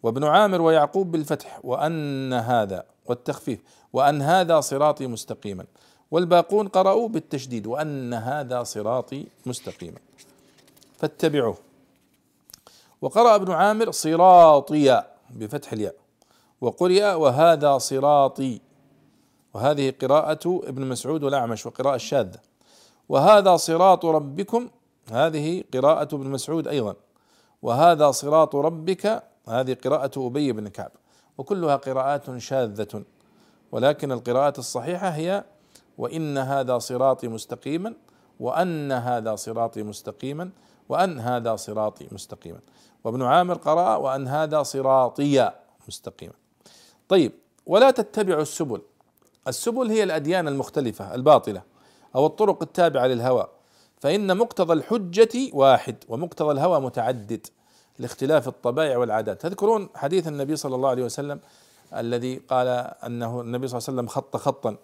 وابن 0.03 0.25
عامر 0.25 0.61
ويعقوب 0.61 1.13
بالفتح 1.13 1.61
وأن 1.65 2.33
هذا 2.33 2.85
والتخفيف 3.07 3.63
وأن 3.93 4.23
هذا 4.23 4.61
صراطي 4.61 5.07
مستقيما. 5.07 5.65
والباقون 6.11 6.69
قرأوا 6.69 7.09
بالتشديد 7.09 7.67
وأن 7.67 8.15
هذا 8.15 8.63
صراطي 8.63 9.27
مستقيما. 9.47 9.99
فاتبعوه. 10.99 11.59
وقرأ 13.03 13.35
ابن 13.35 13.53
عامر 13.53 13.91
صراطي 13.91 15.03
بفتح 15.31 15.73
الياء. 15.73 15.95
وقرئ 16.61 17.15
وهذا 17.15 17.79
صراطي. 17.79 18.61
وهذه 19.55 19.95
قراءة 20.03 20.61
ابن 20.65 20.87
مسعود 20.87 21.25
والأعمش 21.25 21.67
وقراءة 21.67 21.95
الشاذة. 21.95 22.41
وهذا 23.09 23.57
صراط 23.57 24.05
ربكم 24.05 24.69
هذه 25.13 25.65
قراءة 25.75 26.15
ابن 26.15 26.31
مسعود 26.31 26.69
أيضا. 26.69 26.95
وهذا 27.63 28.11
صراط 28.11 28.57
ربك 28.57 29.23
هذه 29.49 29.77
قراءة 29.85 30.27
أبي 30.27 30.53
بن 30.53 30.69
كعب. 30.69 30.91
وكلها 31.39 31.77
قراءات 31.77 32.37
شاذة. 32.37 33.03
ولكن 33.73 34.13
القراءة 34.13 34.59
الصحيحة 34.59 35.09
هي 35.09 35.45
وإن 35.99 36.39
هذا 36.39 36.79
صراطي 36.79 37.29
مستقيما 37.29 37.95
وأن 38.41 38.93
هذا 38.93 39.35
صراطي 39.35 39.83
مستقيما 39.83 40.51
وأن 40.89 41.21
هذا 41.21 41.57
صراطي 41.57 42.09
مستقيما. 42.13 42.61
وابن 43.05 43.23
عامر 43.23 43.55
قرأ 43.55 43.97
وأن 43.97 44.29
هذا 44.29 44.63
صراطي 44.63 45.51
مستقيما. 45.89 46.46
طيب 47.09 47.33
ولا 47.67 47.91
تتبعوا 47.91 48.43
السبل. 48.43 48.83
السبل 49.49 49.91
هي 49.91 50.03
الأديان 50.03 50.49
المختلفة 50.49 51.15
الباطلة 51.15 51.63
أو 52.15 52.27
الطرق 52.27 52.63
التابعة 52.63 53.07
للهوى. 53.07 53.49
فإن 54.01 54.37
مقتضى 54.37 54.73
الحجة 54.73 55.51
واحد 55.53 55.97
ومقتضى 56.09 56.53
الهوى 56.53 56.81
متعدد 56.81 57.47
لاختلاف 57.99 58.49
الطبائع 58.49 58.99
والعادات. 58.99 59.41
تذكرون 59.41 59.89
حديث 59.95 60.29
النبي 60.29 60.57
صلى 60.57 60.75
الله 60.75 60.89
عليه 60.89 61.05
وسلم 61.05 61.41
الذي 61.95 62.37
قال 62.37 62.69
أنه 63.07 63.41
النبي 63.41 63.69
صلى 63.69 63.79
الله 63.79 63.89
عليه 63.89 63.99
وسلم 63.99 64.07
خط 64.07 64.37
خطا 64.37 64.77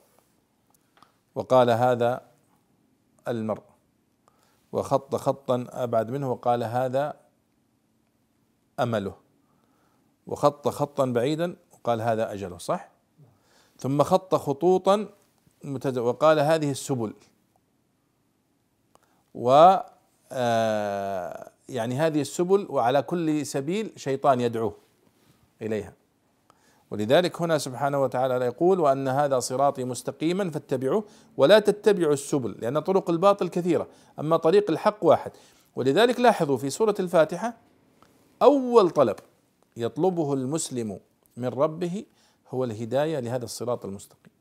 وقال 1.35 1.71
هذا 1.71 2.21
المرء. 3.29 3.63
وخط 4.73 5.17
خطا 5.17 5.67
أبعد 5.71 6.11
منه 6.11 6.33
وقال 6.33 6.63
هذا 6.63 7.15
أمله. 8.81 9.15
وخط 10.27 10.69
خطا 10.69 11.07
بعيدا 11.07 11.57
وقال 11.83 12.03
هذا 12.03 12.33
أجله 12.33 12.59
صح؟ 12.59 12.89
ثم 13.79 14.03
خط 14.03 14.35
خطوطا 14.35 15.09
وقال 15.97 16.39
هذه 16.39 16.71
السبل. 16.71 17.13
و 19.35 19.77
آه، 20.33 21.51
يعني 21.69 21.95
هذه 21.95 22.21
السبل 22.21 22.67
وعلى 22.71 23.03
كل 23.03 23.47
سبيل 23.47 23.93
شيطان 23.97 24.41
يدعوه 24.41 24.77
إليها. 25.63 25.93
ولذلك 26.91 27.43
هنا 27.43 27.59
سبحانه 27.59 28.03
وتعالى 28.03 28.35
يقول 28.35 28.81
وأن 28.81 29.09
هذا 29.09 29.39
صراطي 29.39 29.85
مستقيما 29.85 30.51
فاتبعوه 30.51 31.05
ولا 31.37 31.59
تتبعوا 31.59 32.13
السبل 32.13 32.57
لأن 32.59 32.79
طرق 32.79 33.11
الباطل 33.11 33.49
كثيرة 33.49 33.89
أما 34.19 34.37
طريق 34.37 34.71
الحق 34.71 35.05
واحد. 35.05 35.33
ولذلك 35.77 36.21
لاحظوا 36.21 36.57
في 36.57 36.71
سورة 36.71 36.95
الفاتحة 37.01 37.55
أول 38.43 38.91
طلب 38.91 39.17
يطلبه 39.77 40.35
المسلم 40.35 40.99
من 41.37 41.49
ربه 41.49 42.05
هو 42.51 42.65
الهداية 42.65 43.21
لهذا 43.21 43.45
الصراط 43.45 43.85
المستقيم. 43.85 44.33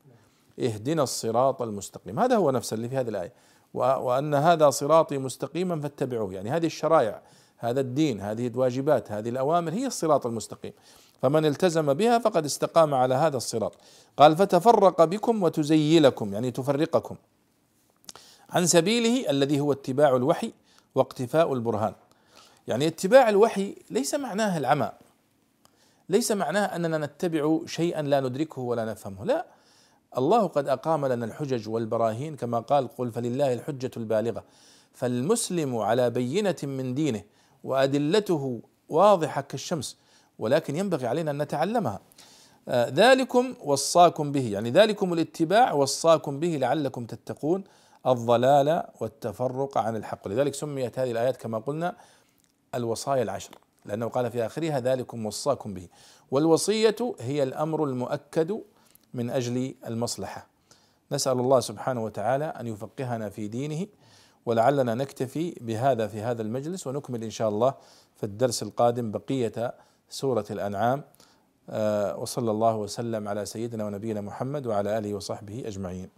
اهدنا 0.60 1.02
الصراط 1.02 1.62
المستقيم. 1.62 2.20
هذا 2.20 2.36
هو 2.36 2.50
نفس 2.50 2.72
اللي 2.72 2.88
في 2.88 2.96
هذه 2.96 3.08
الآية. 3.08 3.32
وأن 3.74 4.34
هذا 4.34 4.70
صراطي 4.70 5.18
مستقيما 5.18 5.80
فاتبعوه. 5.80 6.34
يعني 6.34 6.50
هذه 6.50 6.66
الشرائع 6.66 7.22
هذا 7.58 7.80
الدين 7.80 8.20
هذه 8.20 8.46
الواجبات 8.46 9.12
هذه 9.12 9.28
الأوامر 9.28 9.72
هي 9.72 9.86
الصراط 9.86 10.26
المستقيم. 10.26 10.72
فمن 11.22 11.46
التزم 11.46 11.94
بها 11.94 12.18
فقد 12.18 12.44
استقام 12.44 12.94
على 12.94 13.14
هذا 13.14 13.36
الصراط. 13.36 13.74
قال 14.16 14.36
فتفرق 14.36 15.04
بكم 15.04 15.42
وتزيلكم. 15.42 16.34
يعني 16.34 16.50
تفرقكم. 16.50 17.16
عن 18.50 18.66
سبيله 18.66 19.30
الذي 19.30 19.60
هو 19.60 19.72
اتباع 19.72 20.16
الوحي 20.16 20.52
واقتفاء 20.94 21.52
البرهان. 21.52 21.94
يعني 22.68 22.86
اتباع 22.86 23.28
الوحي 23.28 23.76
ليس 23.90 24.14
معناه 24.14 24.58
العمى. 24.58 24.92
ليس 26.08 26.32
معناه 26.32 26.76
أننا 26.76 26.98
نتبع 26.98 27.60
شيئا 27.66 28.02
لا 28.02 28.20
ندركه 28.20 28.62
ولا 28.62 28.84
نفهمه. 28.84 29.24
لا. 29.24 29.46
الله 30.18 30.46
قد 30.46 30.68
أقام 30.68 31.06
لنا 31.06 31.24
الحجج 31.24 31.68
والبراهين 31.68 32.36
كما 32.36 32.60
قال 32.60 32.88
قل 32.88 33.12
فلله 33.12 33.52
الحجة 33.52 33.90
البالغة. 33.96 34.44
فالمسلم 34.92 35.76
على 35.76 36.10
بينة 36.10 36.56
من 36.62 36.94
دينه 36.94 37.22
وأدلته 37.64 38.60
واضحة 38.88 39.40
كالشمس 39.40 39.96
ولكن 40.38 40.76
ينبغي 40.76 41.06
علينا 41.06 41.30
أن 41.30 41.42
نتعلمها. 41.42 42.00
آه، 42.68 42.88
ذلكم 42.88 43.54
وصاكم 43.64 44.32
به 44.32 44.52
يعني 44.52 44.70
ذلكم 44.70 45.12
الاتباع 45.12 45.72
وصاكم 45.72 46.40
به 46.40 46.48
لعلكم 46.48 47.06
تتقون 47.06 47.64
الضلال 48.06 48.82
والتفرق 49.00 49.78
عن 49.78 49.96
الحق. 49.96 50.28
لذلك 50.28 50.54
سميت 50.54 50.98
هذه 50.98 51.10
الآيات 51.10 51.36
كما 51.36 51.58
قلنا 51.58 51.96
الوصايا 52.74 53.22
العشر. 53.22 53.58
لأنه 53.84 54.08
قال 54.08 54.30
في 54.30 54.46
آخرها 54.46 54.80
ذلكم 54.80 55.26
وصاكم 55.26 55.74
به. 55.74 55.88
والوصية 56.30 56.96
هي 57.20 57.42
الأمر 57.42 57.84
المؤكد 57.84 58.60
من 59.14 59.30
أجل 59.30 59.74
المصلحة. 59.86 60.46
نسأل 61.12 61.40
الله 61.40 61.60
سبحانه 61.60 62.04
وتعالى 62.04 62.44
أن 62.44 62.66
يفقهنا 62.66 63.28
في 63.28 63.48
دينه 63.48 63.86
ولعلنا 64.46 64.94
نكتفي 64.94 65.54
بهذا 65.60 66.06
في 66.06 66.20
هذا 66.20 66.42
المجلس 66.42 66.86
ونكمل 66.86 67.24
إن 67.24 67.30
شاء 67.30 67.48
الله 67.48 67.74
في 68.16 68.24
الدرس 68.24 68.62
القادم 68.62 69.10
بقية 69.10 69.74
سورة 70.10 70.46
الأنعام. 70.50 71.04
آه، 71.70 72.16
وصلى 72.18 72.50
الله 72.50 72.76
وسلم 72.76 73.28
على 73.28 73.46
سيدنا 73.46 73.84
ونبينا 73.86 74.20
محمد 74.20 74.66
وعلى 74.66 74.98
آله 74.98 75.14
وصحبه 75.14 75.62
أجمعين. 75.66 76.08